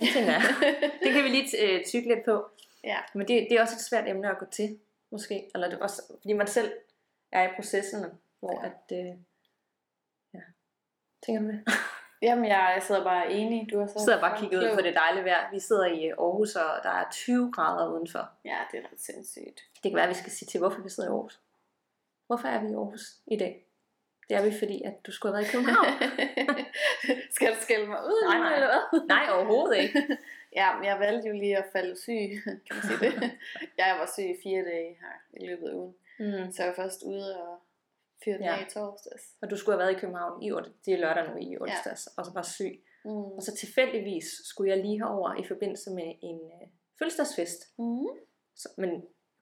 Det 0.00 0.08
tænker 0.14 0.32
jeg. 0.32 0.42
Det 1.02 1.12
kan 1.12 1.24
vi 1.24 1.28
lige 1.28 1.62
øh, 1.64 1.84
tykke 1.84 2.08
lidt 2.08 2.24
på. 2.24 2.50
ja. 2.84 2.96
Men 3.14 3.28
det, 3.28 3.46
det 3.50 3.56
er 3.56 3.60
også 3.62 3.74
et 3.74 3.80
svært 3.80 4.08
emne 4.08 4.30
at 4.30 4.38
gå 4.38 4.46
til, 4.52 4.78
måske. 5.10 5.50
Eller 5.54 5.68
det 5.70 5.78
er 5.78 5.82
også, 5.82 6.02
fordi 6.22 6.32
man 6.32 6.46
selv 6.46 6.72
er 7.34 7.42
i 7.48 7.52
processen, 7.56 8.04
hvor 8.40 8.60
Ja. 8.64 8.68
at, 8.68 8.98
øh, 8.98 9.12
ja. 10.34 10.40
Tænker 11.26 11.42
du 11.42 11.48
det? 11.48 11.64
Jamen, 12.22 12.44
jeg 12.44 12.82
sidder 12.86 13.04
bare 13.04 13.32
enig. 13.32 13.72
Du 13.72 13.78
har 13.80 13.86
så 13.86 13.98
sidder 14.04 14.20
bare 14.20 14.32
og 14.34 14.38
kigger 14.40 14.58
ud 14.58 14.76
på 14.76 14.80
det 14.82 14.94
dejlige 14.94 15.24
vejr. 15.24 15.50
Vi 15.52 15.60
sidder 15.60 15.86
i 15.86 16.08
Aarhus, 16.08 16.56
og 16.56 16.80
der 16.82 16.90
er 16.90 17.04
20 17.10 17.52
grader 17.52 17.92
udenfor. 17.92 18.30
Ja, 18.44 18.58
det 18.72 18.78
er 18.78 18.82
ret 18.92 19.00
sindssygt. 19.00 19.60
Det 19.82 19.90
kan 19.90 19.94
være, 19.94 20.02
at 20.04 20.08
vi 20.10 20.14
skal 20.14 20.32
sige 20.32 20.46
til, 20.46 20.58
hvorfor 20.60 20.80
vi 20.82 20.88
sidder 20.88 21.08
i 21.08 21.12
Aarhus. 21.12 21.40
Hvorfor 22.26 22.48
er 22.48 22.60
vi 22.60 22.68
i 22.70 22.74
Aarhus 22.74 23.16
i 23.26 23.36
dag? 23.36 23.66
Det 24.28 24.36
er 24.36 24.42
vi, 24.44 24.58
fordi 24.58 24.82
at 24.84 25.06
du 25.06 25.12
skulle 25.12 25.34
have 25.34 25.38
været 25.42 25.48
i 25.48 25.52
København. 25.52 25.86
skal 27.34 27.54
du 27.54 27.60
skælde 27.60 27.86
mig 27.86 28.04
ud? 28.04 28.28
Nej, 28.28 28.38
nej. 28.38 28.54
Eller 28.54 28.66
hvad? 28.68 29.06
Nej, 29.08 29.26
overhovedet 29.36 29.76
ikke. 29.76 30.02
Ja, 30.56 30.74
men 30.76 30.84
jeg 30.84 30.98
valgte 31.00 31.28
jo 31.28 31.34
lige 31.34 31.56
at 31.58 31.64
falde 31.72 31.96
syg, 31.96 32.42
kan 32.44 32.60
man 32.76 32.82
sige 32.82 33.10
det. 33.10 33.30
jeg 33.78 33.96
var 34.00 34.10
syg 34.14 34.22
i 34.24 34.36
fire 34.42 34.64
dage 34.64 34.98
her 35.00 35.40
i 35.42 35.46
løbet 35.46 35.68
af 35.68 35.74
ugen. 35.74 35.94
Mm. 36.18 36.52
Så 36.52 36.62
jeg 36.62 36.68
var 36.68 36.74
først 36.74 37.02
ude 37.02 37.42
og 37.42 37.58
fyrte 38.24 38.38
den 38.38 38.44
Ja. 38.46 38.66
i 38.66 38.70
torsdags. 38.70 39.22
Og 39.42 39.50
du 39.50 39.56
skulle 39.56 39.74
have 39.78 39.86
været 39.86 39.96
i 39.96 40.00
København 40.00 40.42
i. 40.42 40.50
Det 40.86 40.94
er 40.94 40.98
lørdag 40.98 41.30
nu 41.30 41.36
i 41.40 41.56
onsdags, 41.60 42.06
og 42.06 42.24
så 42.24 42.30
var 42.34 42.42
syg. 42.42 42.82
Mm. 43.04 43.10
Og 43.10 43.42
så 43.42 43.54
tilfældigvis 43.56 44.24
skulle 44.44 44.70
jeg 44.70 44.78
lige 44.84 44.98
herover 44.98 45.34
i 45.34 45.44
forbindelse 45.48 45.90
med 45.90 46.12
en 46.22 46.36
øh, 46.36 46.68
fødselsdagsfest. 46.98 47.78
Mm. 47.78 48.06
Så, 48.54 48.68
men 48.78 48.90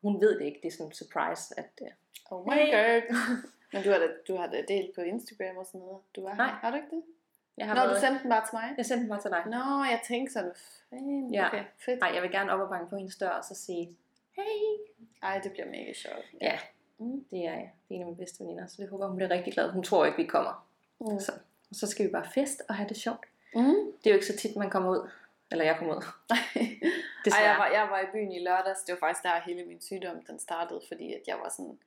hun 0.02 0.20
ved 0.20 0.38
det 0.38 0.44
ikke. 0.46 0.60
Det 0.62 0.68
er 0.68 0.72
sådan 0.72 0.86
en 0.86 0.92
surprise, 0.92 1.54
at 1.58 1.70
øh, 1.82 1.88
Oh 2.30 2.46
my 2.46 2.52
Hey. 2.52 2.72
god. 2.72 3.02
men 3.72 3.82
du 3.84 3.90
har, 3.90 3.98
da, 3.98 4.08
du 4.28 4.36
har 4.36 4.46
da 4.46 4.62
delt 4.68 4.94
på 4.94 5.00
Instagram 5.00 5.56
og 5.56 5.66
sådan 5.66 5.80
noget. 5.80 5.98
Du 6.16 6.22
var 6.22 6.34
Nej. 6.34 6.46
her. 6.46 6.52
Har 6.54 6.70
du 6.70 6.76
ikke 6.76 6.88
det? 6.96 7.02
jeg 7.56 7.66
har 7.66 7.74
Nå, 7.74 7.80
været... 7.80 7.94
du 7.96 8.00
sendte 8.00 8.22
den 8.22 8.30
bare 8.30 8.44
til 8.46 8.54
mig. 8.58 8.74
Jeg 8.76 8.86
sendte 8.86 9.02
den 9.02 9.08
bare 9.08 9.20
til 9.20 9.30
dig. 9.30 9.42
Nå, 9.46 9.84
jeg 9.94 10.00
tænkte 10.08 10.32
sådan, 10.32 10.52
fan, 10.90 11.30
Ja. 11.34 11.46
okay, 11.48 11.64
fedt. 11.84 12.00
Nej, 12.00 12.10
jeg 12.14 12.22
vil 12.22 12.30
gerne 12.30 12.52
op 12.52 12.60
og 12.60 12.68
banke 12.68 12.90
på 12.90 12.96
hendes 12.96 13.16
dør 13.16 13.28
og 13.28 13.44
så 13.44 13.54
sige, 13.54 13.96
hey. 14.36 14.76
Ej, 15.22 15.38
det 15.38 15.52
bliver 15.52 15.66
mega 15.66 15.92
sjovt. 15.92 16.26
Ja, 16.40 16.58
Mm. 16.98 17.24
det 17.30 17.46
er, 17.46 17.54
det 17.54 17.90
er 17.90 17.94
en 17.94 18.00
af 18.00 18.06
mine 18.06 18.16
bedste 18.16 18.44
veninder, 18.44 18.66
så 18.66 18.82
det 18.82 18.88
håber 18.90 19.06
hun 19.06 19.16
bliver 19.16 19.30
rigtig 19.30 19.52
glad. 19.52 19.70
Hun 19.70 19.82
tror 19.82 20.04
ikke, 20.06 20.16
vi 20.16 20.26
kommer. 20.26 20.68
Mm. 21.00 21.20
Så, 21.20 21.32
og 21.70 21.76
så 21.76 21.86
skal 21.86 22.06
vi 22.06 22.10
bare 22.12 22.30
fest 22.34 22.62
og 22.68 22.74
have 22.74 22.88
det 22.88 22.96
sjovt. 22.96 23.26
Mm. 23.54 23.62
Det 23.98 24.06
er 24.06 24.10
jo 24.10 24.14
ikke 24.14 24.26
så 24.26 24.36
tit, 24.36 24.56
man 24.56 24.70
kommer 24.70 24.90
ud. 24.90 25.08
Eller 25.50 25.64
jeg 25.64 25.76
kommer 25.78 25.94
ud. 25.96 26.02
Ej, 26.30 26.36
Desværre. 27.24 27.44
jeg, 27.48 27.56
var, 27.58 27.66
jeg 27.66 27.88
var 27.90 28.00
i 28.00 28.06
byen 28.12 28.32
i 28.32 28.38
lørdags. 28.44 28.82
Det 28.82 28.92
var 28.92 28.98
faktisk 29.06 29.22
der 29.22 29.40
hele 29.46 29.64
min 29.64 29.80
sygdom 29.80 30.22
den 30.24 30.38
startede, 30.38 30.80
fordi 30.88 31.12
at 31.14 31.22
jeg 31.26 31.36
var 31.42 31.48
sådan... 31.56 31.78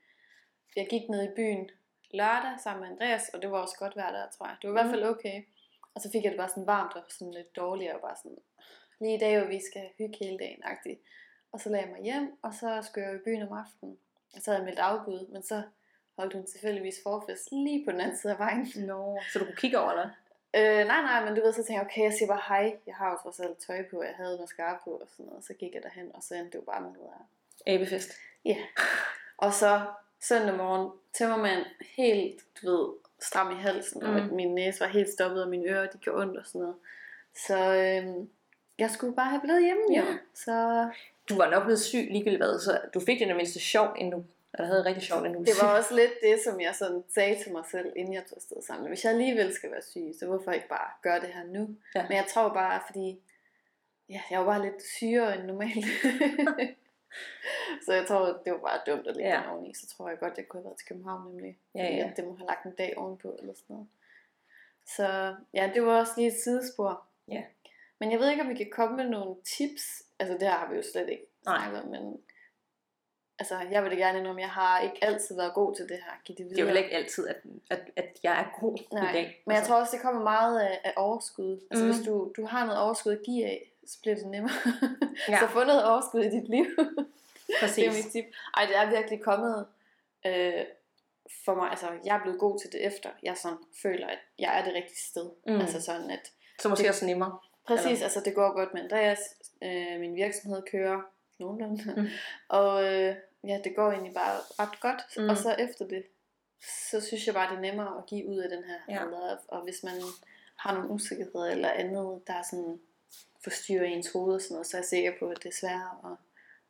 Jeg 0.76 0.88
gik 0.90 1.10
ned 1.10 1.24
i 1.24 1.36
byen 1.36 1.70
lørdag 2.12 2.56
sammen 2.64 2.82
med 2.82 2.90
Andreas, 2.92 3.30
og 3.34 3.42
det 3.42 3.52
var 3.52 3.60
også 3.62 3.76
godt 3.80 3.96
vejr 3.96 4.12
der, 4.12 4.30
tror 4.38 4.48
jeg. 4.48 4.56
Det 4.62 4.70
var 4.70 4.74
i 4.76 4.78
hvert 4.82 4.94
fald 4.94 5.04
okay. 5.06 5.44
Og 5.96 6.02
så 6.02 6.10
fik 6.12 6.24
jeg 6.24 6.32
det 6.32 6.40
bare 6.40 6.50
sådan 6.50 6.68
varmt 6.68 6.94
og 6.96 7.04
sådan 7.10 7.34
lidt 7.34 7.56
dårligt, 7.56 7.92
og 7.94 8.02
bare 8.02 8.16
sådan, 8.24 8.38
lige 9.02 9.16
i 9.16 9.20
dag, 9.20 9.40
hvor 9.40 9.48
vi 9.48 9.62
skal 9.70 9.90
hygge 9.98 10.18
hele 10.22 10.38
dagen, 10.38 10.62
agtigt. 10.64 11.00
Og 11.56 11.62
så 11.62 11.70
lagde 11.70 11.86
jeg 11.86 11.94
mig 11.94 12.04
hjem, 12.04 12.38
og 12.42 12.54
så 12.54 12.82
skulle 12.84 13.06
jeg 13.06 13.14
jo 13.14 13.20
i 13.20 13.24
byen 13.26 13.42
om 13.42 13.58
aftenen. 13.58 13.98
Og 14.36 14.42
så 14.42 14.52
havde 14.52 14.58
jeg 14.58 14.66
meldt 14.66 14.80
afbud, 14.80 15.28
men 15.32 15.44
så 15.44 15.62
holdt 16.18 16.34
hun 16.34 16.46
tilfældigvis 16.46 16.96
forfest 17.04 17.52
lige 17.52 17.86
på 17.86 17.92
den 17.92 18.02
anden 18.02 18.18
side 18.18 18.34
af 18.34 18.40
vejen. 18.40 18.68
Nå, 18.76 19.20
så 19.34 19.40
du 19.40 19.46
kunne 19.46 19.56
kigge 19.56 19.80
over 19.80 19.94
det? 19.94 20.12
Øh, 20.56 20.88
nej, 20.88 21.02
nej, 21.02 21.26
men 21.26 21.36
du 21.36 21.42
ved, 21.42 21.54
så 21.54 21.58
tænkte 21.58 21.74
jeg, 21.74 21.82
okay, 21.82 22.04
jeg 22.04 22.14
siger 22.14 22.28
bare 22.28 22.42
hej. 22.48 22.78
Jeg 22.88 22.96
har 22.96 23.12
jo 23.12 23.18
trods 23.18 23.40
alt 23.40 23.58
tøj 23.58 23.90
på, 23.90 24.04
jeg 24.04 24.14
havde 24.18 24.38
mascara 24.40 24.82
på 24.84 24.90
og 24.90 25.08
sådan 25.10 25.26
noget. 25.26 25.46
Så 25.46 25.54
gik 25.54 25.74
jeg 25.74 25.84
derhen, 25.84 26.12
og 26.16 26.24
så 26.24 26.36
endte 26.36 26.52
det 26.52 26.56
jo 26.56 26.72
bare 26.72 26.82
med 26.82 26.92
noget 26.92 27.10
af. 27.20 27.74
Abefest. 27.74 28.12
Ja. 28.46 28.58
Og 29.38 29.54
så 29.54 29.82
søndag 30.22 30.58
morgen, 30.58 30.92
tømmermand, 31.14 31.66
helt, 31.98 32.42
du 32.62 32.72
ved, 32.72 32.90
stram 33.20 33.52
i 33.52 33.62
halsen, 33.62 34.02
mm. 34.04 34.16
og 34.16 34.36
min 34.36 34.56
næse 34.56 34.80
var 34.80 34.88
helt 34.88 35.10
stoppet, 35.10 35.44
og 35.44 35.50
mine 35.50 35.70
ører, 35.70 35.88
de 35.90 35.98
gjorde 35.98 36.22
ondt 36.22 36.38
og 36.38 36.46
sådan 36.46 36.62
noget. 36.62 36.76
Så 37.48 37.58
øhm, 37.76 38.30
jeg 38.78 38.90
skulle 38.92 39.16
bare 39.16 39.30
have 39.30 39.42
blevet 39.42 39.64
hjemme, 39.64 39.84
jo. 39.90 40.04
Ja. 40.04 40.18
Så 40.34 40.90
Du 41.30 41.38
var 41.38 41.50
nok 41.50 41.64
blevet 41.64 41.80
syg 41.80 42.08
ligegyldigt 42.12 42.44
hvad, 42.44 42.60
så 42.60 42.82
du 42.94 43.00
fik 43.00 43.20
det 43.20 43.36
mindste 43.36 43.60
sjovt, 43.60 43.98
inden 43.98 44.12
du, 44.14 44.24
eller 44.54 44.68
havde 44.68 44.86
rigtig 44.86 45.04
sjovt, 45.04 45.26
inden 45.26 45.34
du 45.40 45.52
det 45.52 45.54
var 45.62 45.78
også 45.78 45.96
lidt 45.96 46.12
det, 46.22 46.40
som 46.44 46.62
jeg 46.62 46.76
sådan 46.76 47.04
sagde 47.14 47.44
til 47.44 47.52
mig 47.52 47.64
selv, 47.72 47.94
inden 47.96 48.14
jeg 48.14 48.24
tog 48.26 48.38
afsted 48.38 48.62
sammen. 48.62 48.88
Hvis 48.88 49.04
jeg 49.04 49.12
alligevel 49.12 49.54
skal 49.54 49.72
være 49.72 49.82
syg, 49.82 50.16
så 50.20 50.26
hvorfor 50.26 50.52
ikke 50.52 50.68
bare 50.68 50.90
gøre 51.02 51.20
det 51.20 51.30
her 51.30 51.44
nu? 51.44 51.70
Ja. 51.96 52.04
Men 52.08 52.18
jeg 52.18 52.26
tror 52.34 52.54
bare, 52.54 52.82
fordi 52.86 53.20
ja, 54.10 54.22
jeg 54.32 54.40
var 54.40 54.46
bare 54.46 54.62
lidt 54.62 54.84
syre 54.84 55.36
end 55.38 55.44
normalt. 55.44 55.86
så 57.86 57.94
jeg 57.94 58.06
tror, 58.08 58.42
det 58.46 58.52
var 58.54 58.58
bare 58.60 58.80
dumt 58.88 59.08
at 59.08 59.16
lægge 59.16 59.30
Ja. 59.32 59.38
den 59.42 59.50
oveni. 59.50 59.74
Så 59.74 59.88
tror 59.88 60.10
jeg 60.10 60.20
godt, 60.20 60.38
jeg 60.38 60.48
kunne 60.48 60.60
have 60.62 60.66
været 60.66 60.78
til 60.78 60.88
København 60.88 61.32
nemlig. 61.32 61.58
Ja, 61.76 61.84
ja. 61.84 62.12
det 62.16 62.26
må 62.26 62.36
have 62.36 62.48
lagt 62.48 62.66
en 62.66 62.76
dag 62.76 62.94
ovenpå 62.98 63.36
eller 63.40 63.54
sådan 63.54 63.66
noget. 63.74 63.88
Så 64.96 65.36
ja, 65.54 65.72
det 65.74 65.86
var 65.86 66.00
også 66.00 66.14
lige 66.18 66.28
et 66.28 66.40
sidespor. 66.44 67.06
Ja. 67.28 67.44
Men 68.00 68.12
jeg 68.12 68.20
ved 68.20 68.30
ikke, 68.30 68.42
om 68.44 68.50
vi 68.50 68.56
kan 68.56 68.70
komme 68.72 68.98
med 68.98 69.06
nogle 69.10 69.36
tips. 69.58 70.05
Altså 70.20 70.34
det 70.34 70.42
her 70.42 70.52
har 70.56 70.70
vi 70.70 70.76
jo 70.76 70.84
slet 70.94 71.10
ikke 71.10 71.26
Nej. 71.46 71.58
snakket 71.58 71.82
om, 71.82 71.88
men 71.90 72.18
altså, 73.40 73.60
jeg 73.72 73.84
vil 73.84 73.92
da 73.92 73.96
gerne 73.96 74.20
indrømme, 74.20 74.42
jeg 74.42 74.50
har 74.50 74.80
ikke 74.80 74.98
altid 75.02 75.36
været 75.36 75.54
god 75.54 75.76
til 75.76 75.90
det 75.90 75.98
her. 76.06 76.12
Giv 76.26 76.36
det 76.36 76.50
Det 76.50 76.58
er 76.58 76.62
jo 76.62 76.68
videre. 76.68 76.84
ikke 76.84 76.96
altid, 76.96 77.28
at, 77.28 77.38
at, 77.70 77.82
at 77.96 78.20
jeg 78.24 78.40
er 78.40 78.60
god 78.60 78.78
Nej, 78.94 79.10
i 79.10 79.14
dag. 79.14 79.26
Altså, 79.26 79.42
men 79.46 79.56
jeg 79.56 79.64
tror 79.64 79.76
også, 79.76 79.92
det 79.96 80.02
kommer 80.02 80.24
meget 80.24 80.60
af, 80.60 80.82
af 80.84 80.94
overskud. 80.96 81.62
Altså 81.72 81.86
Mm. 81.86 81.92
hvis 81.92 82.06
du, 82.08 82.32
du 82.38 82.46
har 82.46 82.66
noget 82.66 82.82
overskud 82.82 83.12
at 83.12 83.22
give 83.26 83.46
af, 83.46 83.72
så 83.88 83.98
bliver 84.02 84.16
det 84.16 84.28
nemmere. 84.28 84.54
Ja. 85.30 85.40
Så 85.40 85.48
få 85.48 85.64
noget 85.64 85.86
overskud 85.86 86.22
i 86.22 86.30
dit 86.30 86.50
liv. 86.50 86.66
Præcis. 87.60 87.76
det 87.84 87.88
er 87.88 87.92
mit 88.04 88.12
tip. 88.12 88.26
Ej, 88.58 88.66
det 88.66 88.78
er 88.78 88.90
virkelig 88.90 89.22
kommet 89.22 89.68
øh, 90.26 90.64
for 91.46 91.56
mig. 91.56 91.70
Altså, 91.70 91.88
jeg 92.06 92.16
er 92.18 92.22
blevet 92.22 92.40
god 92.40 92.60
til 92.60 92.72
det 92.72 92.86
efter. 92.86 93.10
Jeg 93.24 93.38
sådan 93.38 93.58
føler, 93.82 94.08
at 94.08 94.20
jeg 94.40 94.60
er 94.60 94.64
det 94.66 94.74
rigtige 94.74 94.98
sted. 95.10 95.30
Mm. 95.48 95.60
Altså 95.62 95.82
sådan, 95.82 96.10
at 96.10 96.32
Så 96.60 96.70
måske 96.70 96.82
det- 96.84 96.90
også 96.90 97.06
nemmere. 97.06 97.38
Præcis, 97.68 97.86
Eller- 97.92 98.04
altså 98.04 98.22
det 98.26 98.36
går 98.36 98.54
godt 98.54 98.74
med 98.74 98.82
Andreas. 98.82 99.20
Øh, 99.64 100.00
min 100.00 100.16
virksomhed 100.16 100.64
kører 100.72 101.02
nogenlunde. 101.40 101.94
Mm. 101.98 102.08
Og 102.60 102.84
øh, 102.84 103.16
ja, 103.44 103.60
det 103.64 103.76
går 103.76 103.92
egentlig 103.92 104.14
bare 104.14 104.40
ret 104.60 104.80
godt. 104.82 105.18
Mm. 105.18 105.30
Og 105.30 105.38
så 105.38 105.56
efter 105.60 105.88
det, 105.88 106.04
så 106.92 107.02
synes 107.02 107.26
jeg 107.26 107.34
bare, 107.34 107.50
det 107.50 107.58
er 107.58 107.62
nemmere 107.72 107.98
at 107.98 108.06
give 108.06 108.28
ud 108.28 108.38
af 108.38 108.50
den 108.50 108.64
her 108.64 108.78
Ja. 108.90 109.06
Og 109.48 109.62
hvis 109.62 109.84
man 109.84 109.94
har 110.56 110.74
nogle 110.74 110.90
usikkerheder 110.90 111.52
eller 111.52 111.70
andet, 111.72 112.22
der 112.28 112.34
er 112.34 112.44
sådan 112.52 112.80
forstyrrer 113.44 113.84
ens 113.84 114.12
hoved 114.12 114.36
og 114.36 114.42
sådan 114.42 114.54
noget, 114.54 114.68
så 114.68 114.78
er 114.78 114.82
jeg 114.82 114.86
sikker 114.86 115.12
på, 115.20 115.30
at 115.30 115.38
det 115.44 115.50
er 115.50 115.56
sværere. 115.56 115.98
Og, 116.04 116.16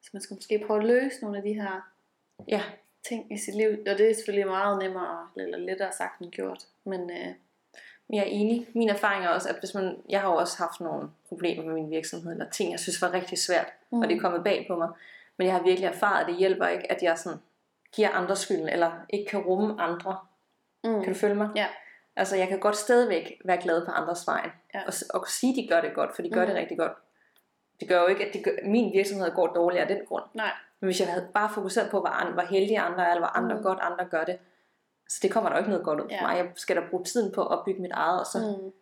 så 0.02 0.10
man 0.14 0.22
skal 0.22 0.36
måske 0.36 0.64
prøve 0.68 0.80
at 0.80 0.86
løse 0.86 1.22
nogle 1.22 1.38
af 1.38 1.44
de 1.44 1.54
her 1.54 1.92
Ja, 2.48 2.64
ting 3.08 3.34
i 3.34 3.38
sit 3.38 3.56
liv. 3.56 3.70
Og 3.70 3.98
det 3.98 4.10
er 4.10 4.14
selvfølgelig 4.14 4.48
meget 4.48 4.80
nemmere 4.84 5.30
eller 5.38 5.58
lettere 5.58 5.92
sagt 5.92 6.22
end 6.22 6.32
gjort. 6.32 6.68
Men 6.84 7.12
øh, 7.12 7.34
jeg 8.10 8.20
er 8.20 8.24
enig. 8.24 8.68
Min 8.74 8.90
erfaring 8.90 9.26
er 9.26 9.30
også, 9.30 9.50
at 9.50 9.56
hvis 9.60 9.74
man, 9.74 9.98
jeg 10.10 10.22
har 10.22 10.30
jo 10.30 10.36
også 10.36 10.58
haft 10.58 10.82
nogle 10.82 11.10
problemer 11.30 11.64
med 11.64 11.74
min 11.74 11.90
virksomhed, 11.90 12.32
eller 12.32 12.50
ting, 12.50 12.72
jeg 12.72 12.80
synes 12.80 13.02
var 13.02 13.14
rigtig 13.14 13.38
svært, 13.38 13.66
mm. 13.92 14.02
og 14.02 14.08
det 14.10 14.16
er 14.18 14.22
kommet 14.22 14.44
bag 14.44 14.66
på 14.70 14.76
mig. 14.76 14.90
Men 15.38 15.48
jeg 15.48 15.56
har 15.56 15.64
virkelig 15.64 15.88
erfaret, 15.88 16.22
at 16.22 16.28
det 16.28 16.36
hjælper 16.36 16.68
ikke, 16.68 16.92
at 16.92 17.04
jeg 17.04 17.18
sådan 17.18 17.40
giver 17.96 18.10
andre 18.10 18.36
skylden, 18.36 18.70
eller 18.70 18.92
ikke 19.10 19.26
kan 19.30 19.40
rumme 19.40 19.82
andre. 19.82 20.18
mm, 20.84 21.04
Kan 21.04 21.14
du 21.14 21.20
følge 21.20 21.36
mig? 21.36 21.50
Ja. 21.56 21.66
Altså, 22.16 22.36
jeg 22.36 22.48
kan 22.48 22.60
godt 22.60 22.76
stadigvæk 22.78 23.42
være 23.46 23.62
glad 23.62 23.86
på 23.86 23.92
andres 23.92 24.28
vejen. 24.28 24.52
Ja. 24.74 24.82
Og, 24.88 24.94
og 25.14 25.28
sige, 25.28 25.52
at 25.54 25.56
de 25.64 25.68
gør 25.68 25.82
det 25.82 25.94
godt, 25.94 26.16
for 26.16 26.22
de 26.22 26.30
gør 26.30 26.42
Mm. 26.42 26.48
det 26.48 26.56
rigtig 26.56 26.78
godt. 26.78 26.92
Det 27.80 27.88
gør 27.88 28.02
jo 28.02 28.08
ikke, 28.08 28.26
at 28.28 28.34
de 28.34 28.44
gør, 28.44 28.52
min 28.64 28.94
virksomhed 28.94 29.32
går 29.32 29.48
dårligere 29.48 29.88
af 29.90 29.96
den 29.96 30.06
grund. 30.06 30.24
nej. 30.34 30.52
Men 30.80 30.88
hvis 30.88 31.00
jeg 31.00 31.08
havde 31.10 31.28
bare 31.34 31.50
fokuseret 31.54 31.90
på, 31.92 32.00
hvor, 32.00 32.10
andre, 32.10 32.34
hvor 32.34 32.42
heldige 32.44 32.80
andre 32.80 33.04
er, 33.06 33.10
eller 33.10 33.20
hvor 33.20 33.38
andre 33.38 33.56
Mm. 33.56 33.60
mm. 33.60 33.64
godt 33.64 33.80
andre 33.82 34.06
gør 34.06 34.24
det, 34.24 34.38
så 35.10 35.20
det 35.22 35.32
kommer 35.32 35.50
der 35.50 35.58
jo 35.58 35.60
ikke 35.60 35.70
noget 35.70 35.86
godt 35.86 36.00
ud 36.00 36.06
for 36.10 36.16
Ja. 36.16 36.22
mig. 36.22 36.38
Jeg 36.38 36.52
skal 36.56 36.76
da 36.76 36.82
bruge 36.90 37.04
tiden 37.04 37.32
på 37.32 37.42
at 37.42 37.48
opbygge 37.48 37.82
mit 37.82 37.92
eget, 37.92 38.20
og 38.20 38.26
så 38.26 38.58
Mm. 38.62 38.74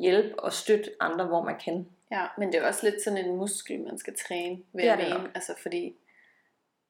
hjælpe 0.00 0.40
og 0.40 0.52
støtte 0.52 0.90
andre, 1.00 1.24
hvor 1.24 1.42
man 1.44 1.58
kan. 1.64 1.88
Ja, 2.10 2.26
men 2.38 2.52
det 2.52 2.60
er 2.62 2.66
også 2.66 2.90
lidt 2.90 3.02
sådan 3.02 3.24
en 3.24 3.36
muskel, 3.36 3.80
man 3.80 3.98
skal 3.98 4.14
træne, 4.28 4.62
vil 4.72 4.84
Det 4.84 4.98
det 4.98 5.08
mene. 5.08 5.30
Altså 5.34 5.54
fordi, 5.62 5.96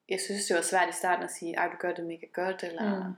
jeg 0.09 0.19
synes 0.19 0.45
det 0.45 0.55
var 0.55 0.61
svært 0.61 0.89
i 0.89 0.91
starten 0.91 1.23
at 1.23 1.31
sige, 1.31 1.55
ej 1.55 1.67
du 1.67 1.75
gør 1.79 1.93
det 1.93 2.05
mega 2.05 2.25
godt, 2.33 2.63
eller 2.63 3.07
Mm. 3.07 3.13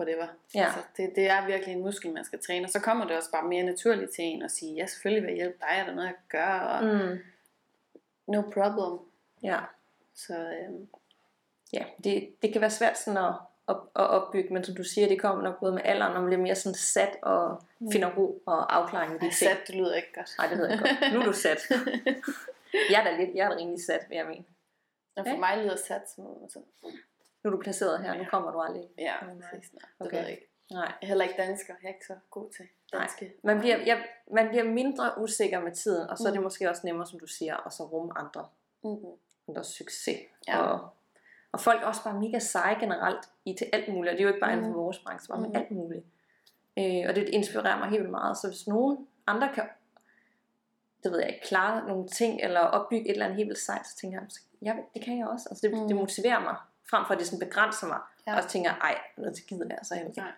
whatever. 0.00 0.26
Ja. 0.54 0.64
Altså, 0.64 0.80
det, 0.96 1.12
det 1.16 1.26
er 1.30 1.46
virkelig 1.46 1.74
en 1.74 1.82
muskel, 1.82 2.12
man 2.12 2.24
skal 2.24 2.38
træne, 2.46 2.66
og 2.66 2.70
så 2.70 2.80
kommer 2.80 3.06
det 3.06 3.16
også 3.16 3.30
bare 3.30 3.48
mere 3.48 3.62
naturligt 3.62 4.10
til 4.10 4.24
en 4.24 4.42
at 4.42 4.50
sige, 4.50 4.74
ja 4.74 4.86
selvfølgelig 4.86 5.22
vil 5.22 5.30
jeg 5.30 5.36
hjælpe 5.36 5.58
dig, 5.60 5.68
er 5.70 5.84
der 5.86 5.94
noget 5.94 6.06
jeg 6.06 6.14
kan 6.14 6.40
gøre, 6.40 6.68
og. 6.70 6.84
Mm. 6.84 7.18
no 8.26 8.42
problem. 8.42 8.98
Ja, 9.42 9.58
Så 10.14 10.34
øhm, 10.34 10.88
ja 11.72 11.84
det, 12.04 12.42
det 12.42 12.52
kan 12.52 12.60
være 12.60 12.70
svært 12.70 12.98
sådan 12.98 13.24
at, 13.24 13.34
at, 13.70 13.76
at 13.96 14.06
opbygge, 14.10 14.52
men 14.54 14.64
som 14.64 14.74
du 14.74 14.84
siger, 14.84 15.08
det 15.08 15.20
kommer 15.20 15.42
nok 15.44 15.60
både 15.60 15.72
med 15.72 15.82
alderen, 15.84 16.12
når 16.12 16.20
man 16.20 16.28
bliver 16.30 16.42
mere 16.42 16.54
sådan 16.54 16.74
sat 16.74 17.16
og 17.22 17.62
Mm. 17.82 17.90
finder 17.92 18.10
ro 18.16 18.42
og 18.46 18.76
afklaring 18.76 19.12
med 19.12 19.20
de 19.20 19.26
ej, 19.26 19.32
ting. 19.32 19.50
sat, 19.50 19.58
det 19.66 19.74
lyder 19.74 19.94
ikke 19.94 20.12
godt. 20.14 20.34
Nej, 20.38 20.46
det 20.48 20.58
ved 20.58 20.66
jeg 20.68 20.78
godt. 20.78 21.12
Nu 21.14 21.20
er 21.20 21.24
du 21.24 21.32
sat. 21.32 21.58
Jeg 22.90 23.00
er 23.00 23.04
da 23.04 23.16
lidt, 23.24 23.30
jeg 23.36 23.44
er 23.44 23.48
da 23.50 23.56
rimelig 23.56 23.84
sat, 23.84 24.00
vil 24.08 24.16
jeg 24.16 24.26
mene. 24.26 24.44
Og 25.16 25.24
for 25.26 25.30
Ja. 25.34 25.38
mig 25.38 25.58
lyder 25.64 25.76
sat 25.76 26.10
som 26.14 26.24
sådan, 26.48 26.68
Nu 27.44 27.50
er 27.50 27.56
du 27.56 27.62
placeret 27.62 28.02
her, 28.02 28.14
nu 28.14 28.24
kommer 28.24 28.50
du 28.50 28.60
aldrig. 28.60 28.88
ja, 28.98 29.14
nej. 29.22 29.50
præcis, 29.50 29.72
nej, 29.72 29.82
det 29.98 30.06
Okay. 30.06 30.16
ved 30.16 30.22
jeg 30.22 30.30
ikke. 30.30 30.48
Nej. 30.70 30.82
Jeg 30.84 30.94
er 31.02 31.06
heller 31.06 31.24
ikke 31.24 31.36
dansker, 31.42 31.74
jeg 31.82 31.88
er 31.88 31.94
ikke 31.94 32.06
så 32.06 32.14
god 32.30 32.50
til 32.50 32.66
Nej. 32.92 33.00
danske. 33.02 33.34
Man 33.42 33.58
bliver, 33.60 33.76
ja, 33.78 34.02
man 34.32 34.48
bliver 34.48 34.64
mindre 34.64 35.12
usikker 35.18 35.60
med 35.60 35.72
tiden, 35.72 36.10
og 36.10 36.18
så 36.18 36.24
er 36.28 36.30
det 36.32 36.40
Mm. 36.40 36.44
måske 36.44 36.70
også 36.70 36.82
nemmere, 36.84 37.06
som 37.06 37.20
du 37.20 37.26
siger, 37.26 37.66
at 37.66 37.72
så 37.72 37.82
rumme 37.84 38.12
andre, 38.18 38.48
Mm-hmm. 38.84 39.10
andres 39.48 39.66
succes. 39.66 40.18
Ja. 40.48 40.58
Og, 40.62 40.88
og 41.52 41.60
folk 41.60 41.82
er 41.82 41.86
også 41.86 42.04
bare 42.04 42.20
mega 42.20 42.38
seje 42.38 42.76
generelt 42.80 43.28
i 43.44 43.54
til 43.58 43.66
alt 43.72 43.88
muligt, 43.94 44.10
og 44.12 44.18
det 44.18 44.20
er 44.20 44.28
jo 44.28 44.28
ikke 44.34 44.40
bare 44.40 44.52
inden 44.52 44.64
for 44.66 44.70
Mm. 44.72 44.78
vores 44.78 44.98
branche, 44.98 45.28
bare 45.28 45.40
med 45.40 45.48
Mm. 45.48 45.56
alt 45.56 45.70
muligt. 45.70 46.04
Øh, 46.78 47.04
og 47.08 47.14
det 47.16 47.28
inspirerer 47.28 47.78
mig 47.78 47.88
helt 47.88 48.00
vildt 48.00 48.10
meget, 48.10 48.36
så 48.38 48.48
hvis 48.48 48.66
nogen 48.66 49.06
andre 49.26 49.48
kan 49.54 49.64
det 51.04 51.12
ved 51.12 51.18
jeg 51.18 51.28
ikke, 51.28 51.46
klare 51.46 51.88
nogle 51.88 52.08
ting, 52.08 52.40
eller 52.42 52.60
opbygge 52.60 53.04
et 53.08 53.10
eller 53.12 53.24
andet 53.24 53.36
helt 53.36 53.48
vildt 53.48 53.60
sejt, 53.60 53.86
så 53.86 53.96
tænker 53.96 54.20
jeg, 54.20 54.26
så, 54.30 54.40
ja, 54.62 54.74
det 54.94 55.04
kan 55.04 55.18
jeg 55.18 55.26
også. 55.26 55.46
Altså 55.50 55.66
det, 55.68 55.78
Mm. 55.78 55.86
det 55.88 55.96
motiverer 55.96 56.40
mig, 56.40 56.56
frem 56.90 57.04
for 57.06 57.12
at 57.14 57.18
det 57.20 57.26
sådan 57.26 57.48
begrænser 57.48 57.86
mig. 57.86 57.98
Ja. 58.26 58.36
Og 58.36 58.42
så 58.42 58.48
tænker 58.48 58.70
jeg, 58.70 58.78
ej, 58.80 58.98
det 59.24 59.46
gider 59.48 59.66
jeg 59.68 59.76
altså 59.78 59.94
ikke. 59.94 60.20
Nej. 60.20 60.32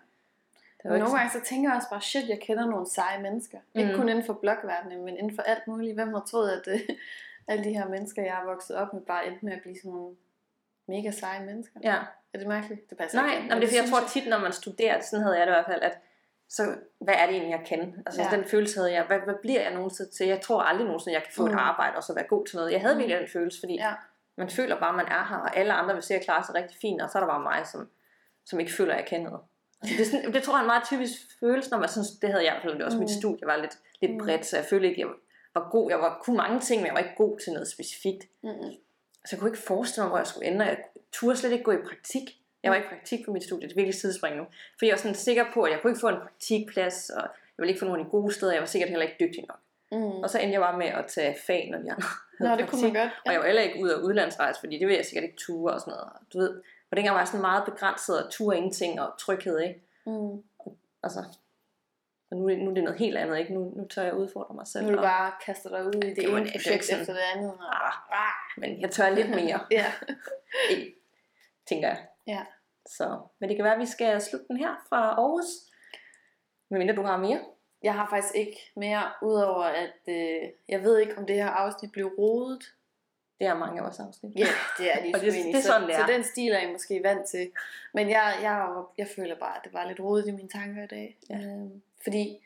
Nogle 0.99 1.17
gange 1.17 1.29
så 1.31 1.41
tænker 1.45 1.69
jeg 1.69 1.75
også 1.77 1.89
bare, 1.89 2.01
shit, 2.01 2.29
jeg 2.29 2.39
kender 2.41 2.65
nogle 2.65 2.87
seje 2.89 3.21
mennesker. 3.21 3.57
Mm. 3.73 3.79
Ikke 3.79 3.95
kun 3.95 4.09
inden 4.09 4.25
for 4.25 4.33
blogverdenen, 4.33 5.05
men 5.05 5.17
inden 5.17 5.35
for 5.35 5.41
alt 5.41 5.67
muligt. 5.67 5.93
Hvem 5.93 6.13
har 6.13 6.21
troet, 6.21 6.49
at 6.49 6.67
øh, 6.73 6.79
alle 7.47 7.63
de 7.63 7.73
her 7.73 7.87
mennesker, 7.87 8.23
jeg 8.23 8.33
har 8.33 8.45
vokset 8.45 8.75
op 8.75 8.93
med, 8.93 9.01
bare 9.01 9.27
endte 9.27 9.45
med 9.45 9.53
at 9.53 9.61
blive 9.61 9.75
sådan 9.77 9.91
nogle 9.91 10.15
mega 10.87 11.11
seje 11.11 11.45
mennesker? 11.45 11.79
Ja. 11.83 11.97
Er 12.33 12.37
det 12.37 12.47
mærkeligt? 12.47 12.89
Det 12.89 12.97
passer 12.97 13.21
Nej, 13.21 13.31
ikke. 13.35 13.47
nej 13.47 13.55
men 13.55 13.61
det 13.61 13.69
fordi, 13.69 13.81
jeg 13.81 13.89
tror 13.89 14.07
tit, 14.07 14.27
når 14.29 14.37
man 14.39 14.51
studerer, 14.53 15.01
sådan 15.01 15.23
havde 15.23 15.37
jeg 15.39 15.47
det 15.47 15.53
i 15.53 15.55
hvert 15.55 15.65
fald, 15.65 15.81
at 15.81 15.97
så 16.49 16.63
hvad 16.99 17.13
er 17.17 17.25
det 17.25 17.35
egentlig, 17.35 17.51
jeg 17.51 17.63
kan? 17.67 18.03
Altså 18.05 18.21
Ja. 18.21 18.29
den 18.37 18.45
følelse 18.45 18.77
havde 18.79 18.93
jeg, 18.93 19.03
hvad, 19.03 19.19
hvad 19.19 19.33
bliver 19.41 19.61
jeg 19.61 19.73
nogensinde 19.73 20.11
til? 20.11 20.27
Jeg 20.27 20.41
tror 20.41 20.61
aldrig 20.61 20.85
nogensinde, 20.87 21.13
jeg 21.15 21.23
kan 21.23 21.33
få 21.33 21.45
mm. 21.45 21.51
Mm. 21.51 21.57
et 21.57 21.59
arbejde 21.61 21.95
og 21.97 22.03
så 22.03 22.13
være 22.13 22.23
god 22.27 22.45
til 22.45 22.55
noget. 22.57 22.71
Jeg 22.71 22.81
havde 22.81 22.93
Mm. 22.95 22.99
virkelig 22.99 23.19
den 23.19 23.27
følelse, 23.33 23.59
fordi 23.59 23.73
Ja. 23.75 23.93
man 24.37 24.49
føler 24.49 24.79
bare, 24.79 24.93
man 24.97 25.05
er 25.05 25.23
her, 25.29 25.37
og 25.37 25.57
alle 25.57 25.73
andre 25.73 25.93
vil 25.93 26.03
se 26.03 26.15
at 26.15 26.21
klare 26.23 26.43
sig 26.45 26.55
rigtig 26.55 26.77
fint, 26.81 27.01
og 27.01 27.09
så 27.09 27.17
er 27.17 27.21
der 27.23 27.27
bare 27.27 27.41
mig, 27.43 27.67
som, 27.67 27.89
som 28.45 28.59
ikke 28.59 28.71
føler, 28.73 28.93
at 28.93 28.99
jeg 28.99 29.07
kan 29.07 29.21
noget. 29.21 29.41
Altså, 29.81 29.97
det, 29.97 30.05
er 30.07 30.09
sådan, 30.11 30.33
det 30.33 30.43
tror 30.43 30.53
jeg 30.53 30.57
er 30.59 30.63
en 30.63 30.67
meget 30.67 30.83
typisk 30.83 31.11
følelse, 31.39 31.71
når 31.71 31.79
man 31.79 31.89
sådan, 31.89 32.07
det 32.21 32.29
havde 32.29 32.43
jeg 32.45 32.51
i 32.51 32.55
hvert 32.55 32.61
fald, 32.63 32.73
det 32.73 32.79
var 32.79 32.85
også 32.85 32.97
mm. 32.97 33.03
mit 33.03 33.15
Mm. 33.15 33.19
studie 33.21 33.47
var 33.47 33.57
lidt, 33.57 33.77
lidt 34.01 34.11
Mm. 34.11 34.17
bredt, 34.25 34.45
så 34.45 34.57
jeg 34.57 34.65
følte 34.65 34.87
ikke, 34.89 35.01
jeg 35.01 35.09
var 35.55 35.69
god. 35.71 35.89
Jeg 35.91 35.99
var, 35.99 36.19
kunne 36.23 36.37
mange 36.37 36.59
ting, 36.59 36.81
men 36.81 36.87
jeg 36.87 36.93
var 36.93 36.99
ikke 37.05 37.15
god 37.17 37.39
til 37.43 37.53
noget 37.53 37.67
specifikt. 37.67 38.23
Mm-mm. 38.43 38.71
Så 39.25 39.29
jeg 39.31 39.39
kunne 39.39 39.49
ikke 39.49 39.63
forestille 39.63 40.03
mig, 40.03 40.09
hvor 40.09 40.17
jeg 40.17 40.27
skulle 40.27 40.47
ende, 40.47 40.63
og 40.63 40.67
jeg 40.67 40.77
turde 41.11 41.37
slet 41.37 41.51
ikke 41.51 41.63
gå 41.63 41.71
i 41.71 41.77
praktik. 41.77 42.39
Jeg 42.63 42.71
var 42.71 42.77
i 42.77 42.81
praktik 42.89 43.25
på 43.25 43.31
mit 43.31 43.43
studie, 43.43 43.67
det 43.67 43.73
er 43.73 43.75
virkelig 43.75 43.99
sidespring 43.99 44.35
nu. 44.37 44.43
For 44.79 44.85
jeg 44.85 44.93
var 44.93 44.97
sådan 44.97 45.15
sikker 45.15 45.45
på, 45.53 45.63
at 45.63 45.71
jeg 45.71 45.81
kunne 45.81 45.91
ikke 45.91 46.01
få 46.01 46.07
en 46.07 46.21
praktikplads, 46.21 47.09
og 47.09 47.21
jeg 47.21 47.57
ville 47.57 47.69
ikke 47.69 47.79
få 47.79 47.85
nogen 47.85 48.05
de 48.05 48.09
gode 48.09 48.33
steder, 48.33 48.51
jeg 48.51 48.61
var 48.61 48.67
sikkert 48.67 48.89
heller 48.89 49.05
ikke 49.05 49.17
dygtig 49.19 49.45
nok. 49.47 49.59
Mm. 49.91 50.23
Og 50.23 50.29
så 50.29 50.39
endte 50.39 50.53
jeg 50.53 50.61
bare 50.61 50.77
med 50.77 50.87
at 50.87 51.05
tage 51.07 51.37
fag, 51.47 51.69
når 51.71 51.77
de 51.77 51.91
andre 51.91 52.07
Nå, 52.39 52.55
det 52.55 52.69
kunne 52.69 52.81
man 52.81 52.93
godt. 52.93 53.11
Og 53.25 53.33
jeg 53.33 53.39
var 53.39 53.45
heller 53.45 53.61
ikke 53.61 53.83
ud 53.83 53.89
af 53.89 53.95
udlandsrejse, 53.95 54.59
fordi 54.59 54.79
det 54.79 54.87
ville 54.87 54.97
jeg 54.97 55.05
sikkert 55.05 55.23
ikke 55.23 55.37
ture 55.37 55.73
og 55.73 55.79
sådan 55.79 55.91
noget. 55.91 56.11
Du 56.33 56.37
ved, 56.37 56.61
og 56.91 56.97
dengang 56.97 57.13
var 57.13 57.19
jeg 57.19 57.27
sådan 57.27 57.41
meget 57.41 57.65
begrænset 57.65 58.25
og 58.25 58.31
ture 58.31 58.57
ingenting 58.57 59.01
og 59.01 59.13
tryghed, 59.19 59.59
ikke? 59.59 59.81
Mm. 60.05 60.43
Altså, 61.03 61.23
og 62.33 62.39
nu, 62.39 62.45
er 62.45 62.49
det- 62.49 62.63
nu 62.63 62.69
er 62.69 62.73
det 62.73 62.83
noget 62.83 62.99
helt 62.99 63.17
andet, 63.17 63.39
ikke? 63.39 63.53
Nu, 63.53 63.73
nu 63.75 63.87
tør 63.87 64.03
jeg 64.03 64.13
udfordre 64.13 64.55
mig 64.55 64.67
selv. 64.67 64.83
Nu 64.85 64.89
er 64.89 64.93
du 64.95 64.99
og- 64.99 65.03
bare 65.03 65.31
kaster 65.45 65.69
dig 65.69 65.85
ud 65.85 65.93
i 65.93 65.99
det, 66.07 66.15
Det 66.15 66.23
ene 66.29 66.43
det 66.43 66.51
projekt 66.53 66.85
sådan- 66.85 67.01
efter 67.01 67.13
det 67.13 67.21
andet. 67.35 67.51
Og... 67.51 67.87
Ah, 68.17 68.33
men 68.57 68.81
jeg 68.81 68.91
tør 68.91 69.09
lidt 69.09 69.29
mere, 69.29 69.59
Ja. 69.79 69.85
ikke, 70.69 70.95
tænker 71.69 71.87
jeg. 71.87 72.05
ja. 72.27 72.41
Så, 72.85 73.19
men 73.39 73.49
det 73.49 73.55
kan 73.57 73.63
være, 73.63 73.73
at 73.73 73.79
vi 73.79 73.85
skal 73.85 74.21
slutte 74.21 74.47
den 74.47 74.57
her 74.57 74.85
fra 74.89 74.97
Aarhus. 75.09 75.45
Medmindre 76.69 76.95
du 76.95 77.01
har 77.01 77.17
mere. 77.17 77.39
Jeg 77.83 77.93
har 77.93 78.07
faktisk 78.09 78.35
ikke 78.35 78.71
mere, 78.75 79.03
udover 79.21 79.63
at 79.63 79.93
øh, 80.07 80.49
jeg 80.69 80.83
ved 80.83 80.99
ikke, 80.99 81.17
om 81.17 81.25
det 81.25 81.35
her 81.35 81.49
afsnit 81.49 81.91
blev 81.91 82.07
rodet. 82.07 82.63
Det 83.39 83.47
er 83.47 83.53
mange 83.57 83.77
af 83.79 83.83
vores 83.83 83.99
afsnit. 83.99 84.39
Ja, 84.39 84.45
det 84.77 84.91
er 84.93 84.97
Og 85.15 85.19
det- 85.21 85.33
egentlig. 85.33 85.53
det 85.53 85.59
er 85.59 85.61
sådan, 85.63 85.81
så, 85.81 85.87
det 85.87 85.95
er. 85.95 86.05
så 86.07 86.11
den 86.13 86.23
stil 86.23 86.51
er 86.51 86.59
I 86.59 86.71
måske 86.71 87.03
vant 87.03 87.25
til. 87.27 87.51
Men 87.93 88.09
jeg, 88.09 88.37
jeg, 88.41 88.83
jeg 88.97 89.07
føler 89.15 89.39
bare, 89.39 89.55
at 89.57 89.61
det 89.63 89.73
var 89.73 89.87
lidt 89.87 89.99
rodet 89.99 90.27
i 90.27 90.31
mine 90.31 90.49
tanker 90.49 90.83
i 90.83 90.87
dag. 90.87 91.17
Ja. 91.29 91.35
Øhm, 91.35 91.81
fordi 92.03 92.45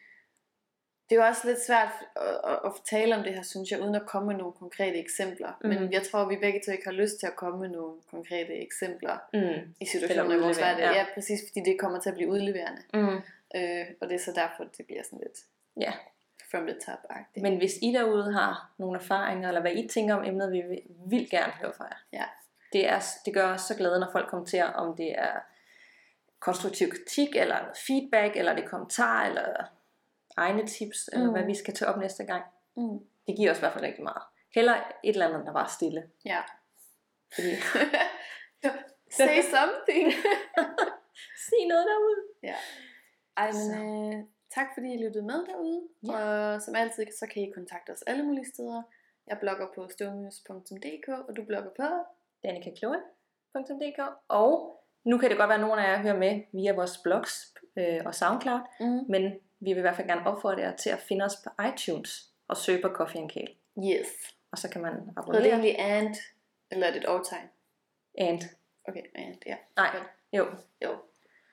det 1.09 1.15
er 1.17 1.21
jo 1.21 1.27
også 1.27 1.47
lidt 1.47 1.61
svært 1.61 1.89
at, 2.15 2.21
at, 2.51 2.59
at 2.65 2.71
tale 2.89 3.15
om 3.15 3.23
det 3.23 3.33
her, 3.33 3.41
synes 3.41 3.71
jeg, 3.71 3.81
uden 3.81 3.95
at 3.95 4.05
komme 4.05 4.27
med 4.27 4.35
nogle 4.37 4.53
konkrete 4.53 4.95
eksempler. 4.99 5.51
Mm. 5.63 5.69
Men 5.69 5.93
jeg 5.93 6.03
tror, 6.03 6.25
vi 6.29 6.35
begge 6.35 6.61
to 6.65 6.71
ikke 6.71 6.83
har 6.85 6.91
lyst 6.91 7.19
til 7.19 7.27
at 7.27 7.35
komme 7.35 7.59
med 7.59 7.69
nogle 7.69 7.93
konkrete 8.11 8.53
eksempler 8.53 9.17
Mm. 9.33 9.73
i 9.81 9.85
situationer 9.85 10.35
i 10.35 10.39
vores 10.39 10.57
udlevere, 10.57 10.75
hverdag. 10.75 10.93
ja. 10.95 10.99
Ja. 10.99 11.05
præcis, 11.13 11.39
fordi 11.47 11.69
det 11.71 11.79
kommer 11.79 11.99
til 11.99 12.09
at 12.09 12.15
blive 12.15 12.29
udleverende. 12.29 12.81
Mm. 12.93 13.15
Øh, 13.55 13.85
og 14.01 14.09
det 14.09 14.15
er 14.15 14.19
så 14.19 14.31
derfor, 14.35 14.63
det 14.77 14.85
bliver 14.85 15.03
sådan 15.03 15.19
lidt 15.19 15.39
Ja, 15.81 15.93
from 16.51 16.67
the 16.67 16.75
top-agtigt. 16.85 17.41
men 17.41 17.57
hvis 17.57 17.73
I 17.81 17.91
derude 17.93 18.33
har 18.33 18.71
nogle 18.77 18.99
erfaringer, 18.99 19.47
eller 19.47 19.61
hvad 19.61 19.71
I 19.75 19.87
tænker 19.87 20.15
om 20.15 20.23
emnet, 20.25 20.51
vi 20.51 20.61
vil 20.61 20.81
vildt 21.09 21.29
gerne 21.29 21.51
høre 21.53 21.73
fra 21.77 21.85
jer. 21.85 22.19
Ja. 22.19 22.23
Det, 22.73 22.87
er, 22.89 22.99
det 23.25 23.33
gør 23.33 23.53
os 23.53 23.61
så 23.61 23.75
glade, 23.75 23.99
når 23.99 24.09
folk 24.11 24.29
kommenterer, 24.29 24.65
om 24.71 24.95
det 24.95 25.11
er 25.19 25.39
konstruktiv 26.39 26.89
kritik, 26.89 27.36
eller 27.36 27.58
feedback, 27.88 28.36
eller 28.36 28.56
det 28.56 28.69
kommentarer, 28.69 29.28
eller 29.30 29.63
egne 30.38 30.67
tips, 30.67 31.08
eller 31.13 31.26
Mm. 31.26 31.32
hvad 31.32 31.43
vi 31.45 31.56
skal 31.56 31.73
tage 31.73 31.89
op 31.89 32.00
næste 32.00 32.23
gang. 32.26 32.43
Mm. 32.78 33.00
Det 33.28 33.36
giver 33.38 33.52
os 33.52 33.58
i 33.58 33.60
hvert 33.60 33.73
fald 33.73 33.84
rigtig 33.84 34.04
meget. 34.04 34.23
Heller 34.56 34.76
et 35.04 35.10
eller 35.13 35.28
andet, 35.28 35.45
der 35.45 35.52
var 35.52 35.67
stille. 35.67 36.10
Ja. 36.26 36.41
Fordi, 37.36 37.52
Say 39.17 39.41
something. 39.56 40.13
sig 41.47 41.63
noget 41.67 41.86
derude. 41.91 42.21
Ja. 42.43 42.56
Ej, 43.38 43.52
men 43.52 44.13
øh, 44.13 44.23
tak 44.56 44.67
fordi 44.73 44.93
I 44.93 44.97
lyttede 45.04 45.26
med 45.26 45.45
derude. 45.45 45.82
Ja. 46.08 46.17
Og 46.17 46.62
som 46.62 46.76
altid, 46.76 47.06
så 47.19 47.28
kan 47.34 47.41
I 47.43 47.52
kontakte 47.56 47.91
os 47.91 48.02
alle 48.02 48.23
mulige 48.23 48.45
steder. 48.54 48.82
Jeg 49.28 49.38
blogger 49.39 49.67
på 49.76 49.88
stonemus.dk, 49.89 51.08
og 51.08 51.36
du 51.38 51.43
blogger 51.45 51.69
på... 51.78 51.88
danikakloe.dk 52.43 54.00
Og 54.28 54.84
nu 55.07 55.17
kan 55.17 55.29
det 55.29 55.37
godt 55.37 55.47
være, 55.49 55.55
at 55.57 55.61
nogle 55.61 55.85
af 55.85 55.91
jer 55.91 56.01
hører 56.01 56.17
med 56.17 56.41
via 56.53 56.73
vores 56.73 56.97
blogs 56.97 57.53
øh, 57.77 58.01
og 58.05 58.15
SoundCloud, 58.15 58.59
Mm. 58.79 58.99
men 59.09 59.23
vi 59.59 59.73
vil 59.73 59.77
i 59.77 59.81
hvert 59.81 59.95
fald 59.95 60.07
gerne 60.07 60.27
opfordre 60.27 60.61
jer 60.61 60.75
til 60.75 60.89
at 60.89 60.99
finde 60.99 61.25
os 61.25 61.35
på 61.43 61.63
iTunes 61.63 62.29
og 62.47 62.57
søge 62.57 62.81
på 62.81 62.87
Coffee 62.87 63.21
and 63.21 63.29
Kale. 63.29 63.47
Yes. 63.91 64.07
Og 64.51 64.57
så 64.57 64.69
kan 64.69 64.81
man 64.81 64.91
Og 64.93 64.99
det 64.99 65.13
er 65.15 65.21
abonnere. 65.21 65.49
egentlig 65.49 65.79
and, 65.79 66.15
eller 66.71 66.87
er 66.87 66.91
det 66.91 66.99
et 66.99 67.05
overtegn? 67.05 67.47
And. 68.17 68.41
Okay, 68.87 69.01
and, 69.15 69.35
ja. 69.45 69.55
Nej, 69.75 69.89
Godt. 69.93 70.03
jo. 70.33 70.45
Jo. 70.83 70.95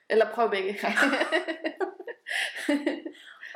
Eller 0.09 0.25
prøv 0.33 0.49
begge. 0.49 0.77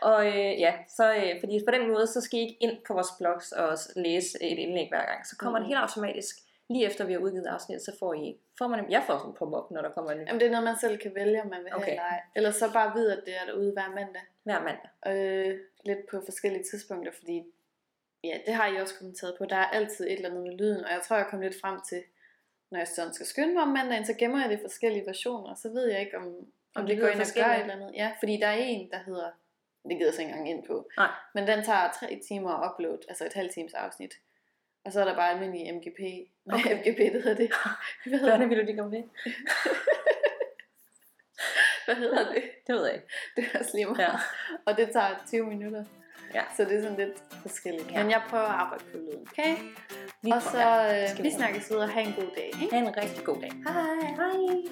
Og 0.02 0.28
øh, 0.28 0.60
ja, 0.60 0.74
så 0.88 1.14
øh, 1.16 1.40
fordi 1.40 1.60
på 1.68 1.72
den 1.72 1.92
måde, 1.92 2.08
så 2.08 2.22
skal 2.22 2.40
I 2.40 2.42
ikke 2.42 2.58
ind 2.62 2.78
på 2.88 2.94
vores 2.94 3.08
blogs 3.20 3.52
og 3.52 3.78
læse 3.96 4.44
et 4.44 4.58
indlæg 4.58 4.88
hver 4.90 5.06
gang. 5.06 5.28
Så 5.28 5.36
kommer 5.38 5.60
Mhm. 5.60 5.64
det 5.64 5.76
helt 5.76 5.82
automatisk. 5.82 6.36
Lige 6.70 6.86
efter 6.86 7.06
vi 7.06 7.14
har 7.14 7.20
udgivet 7.20 7.46
afsnit, 7.46 7.82
så 7.82 7.96
får 8.00 8.14
I, 8.14 8.40
får 8.58 8.68
man, 8.68 8.92
jeg 8.92 9.04
får 9.08 9.18
sådan 9.18 9.30
en 9.32 9.36
pop-up, 9.36 9.72
når 9.72 9.82
der 9.82 9.92
kommer 9.92 10.12
en 10.12 10.18
ny 10.18 10.26
Jamen, 10.28 10.40
det 10.40 10.48
er 10.48 10.52
noget, 10.52 10.64
man 10.64 10.78
selv 10.78 10.98
kan 10.98 11.16
vælge, 11.16 11.42
om 11.42 11.50
man 11.50 11.60
vil 11.64 11.70
have 11.72 11.82
Okay. 11.82 11.92
eller 11.92 12.04
ej. 12.04 12.22
Eller 12.36 12.52
så 12.52 12.74
bare 12.74 12.94
vide, 12.96 13.18
at 13.18 13.24
det 13.26 13.34
er 13.42 13.46
derude 13.46 13.72
hver 13.74 13.90
mandag. 13.90 14.22
hver 14.44 14.60
mandag. 14.68 14.90
Øh, 15.08 15.60
lidt 15.86 16.00
på 16.12 16.22
forskellige 16.26 16.64
tidspunkter, 16.64 17.12
fordi 17.20 17.44
ja, 18.24 18.38
det 18.46 18.54
har 18.54 18.68
I 18.68 18.76
også 18.82 18.96
kommenteret 18.98 19.36
på. 19.38 19.46
Der 19.46 19.56
er 19.56 19.66
altid 19.66 20.06
et 20.06 20.14
eller 20.14 20.30
andet 20.30 20.44
med 20.44 20.58
lyden, 20.58 20.86
og 20.86 20.92
jeg 20.92 21.02
tror, 21.08 21.16
jeg 21.16 21.28
kom 21.30 21.42
lidt 21.42 21.62
frem 21.62 21.80
til, 21.90 22.04
når 22.72 22.80
jeg 22.80 22.88
sådan 22.88 23.14
skal 23.14 23.26
skynde 23.26 23.54
mig 23.54 23.64
om 23.64 23.68
mandagen, 23.70 24.06
så 24.06 24.14
gemmer 24.20 24.42
jeg 24.42 24.50
det 24.50 24.60
i 24.60 24.62
forskellige 24.62 25.06
versioner, 25.08 25.56
så 25.56 25.70
ved 25.70 25.92
jeg 25.92 26.00
ikke, 26.00 26.18
om, 26.18 26.24
om, 26.28 26.36
Om 26.76 26.86
det, 26.86 26.90
det 26.98 27.02
går 27.02 27.08
ind 27.08 27.22
og 27.22 27.28
gør 27.36 27.54
et 27.54 27.62
eller 27.62 27.74
andet. 27.74 27.92
Ja, 27.96 28.12
fordi 28.20 28.38
der 28.38 28.48
er 28.48 28.56
en, 28.58 28.92
der 28.92 29.00
hedder, 29.06 29.30
det 29.84 29.92
gider 29.98 30.06
jeg 30.06 30.14
så 30.14 30.22
ikke 30.22 30.32
engang 30.32 30.50
ind 30.50 30.68
på, 30.68 30.90
Nej. 30.98 31.12
men 31.34 31.48
den 31.48 31.64
tager 31.64 31.92
tre 32.00 32.22
timer 32.28 32.50
at 32.52 32.72
uploade, 32.72 33.00
altså 33.10 33.26
et 33.26 33.34
halvt 33.34 33.54
times 33.54 33.74
afsnit. 33.74 34.14
Og 34.90 34.94
så 34.94 35.02
er 35.02 35.06
der 35.06 35.16
bare 35.16 35.32
almindelig 35.32 35.74
MGP. 35.76 36.00
Nej, 36.46 36.60
Okay. 36.60 36.76
MGP, 36.80 36.98
det 37.14 37.24
hedder 37.24 37.36
det. 37.36 37.52
Hvad 38.06 38.20
hedder, 38.20 38.38
Børne, 38.38 38.50
vil 38.50 38.58
du 38.58 38.64
lige 38.66 38.78
komme 38.78 38.98
det? 38.98 39.04
hvad 41.86 41.96
hedder 41.96 42.34
det? 42.34 42.44
Det 42.68 42.76
ved 42.76 42.86
jeg 42.86 42.94
ikke. 42.96 43.08
Det 43.36 43.46
er 43.54 43.60
også 43.60 43.72
lige 43.74 43.86
meget. 43.86 44.00
Ja. 44.00 44.10
Og 44.66 44.78
det 44.78 44.90
tager 44.94 45.24
20 45.28 45.46
minutter. 45.46 45.86
Ja. 46.34 46.42
Så 46.58 46.64
det 46.66 46.78
er 46.78 46.82
sådan 46.82 46.98
lidt 46.98 47.24
forskelligt. 47.42 47.92
Ja. 47.92 48.02
Men 48.04 48.12
jeg 48.12 48.22
prøver 48.30 48.44
at 48.44 48.50
arbejde 48.56 48.84
på 48.92 48.98
lyden. 48.98 49.28
Okay? 49.32 49.56
Vi 50.24 50.32
Og 50.32 50.42
så 50.42 50.58
øh, 51.12 51.18
vi 51.18 51.24
vi- 51.24 51.32
snakkes 51.32 51.70
videre. 51.70 51.88
Ha' 51.88 52.02
en 52.02 52.14
god 52.14 52.30
dag. 52.36 52.52
Ikke? 52.62 52.76
Ha' 52.76 52.82
en 52.82 52.98
rigtig 52.98 53.24
god 53.26 53.42
dag. 53.42 53.52
Hej. 53.68 54.14
Hej. 54.16 54.72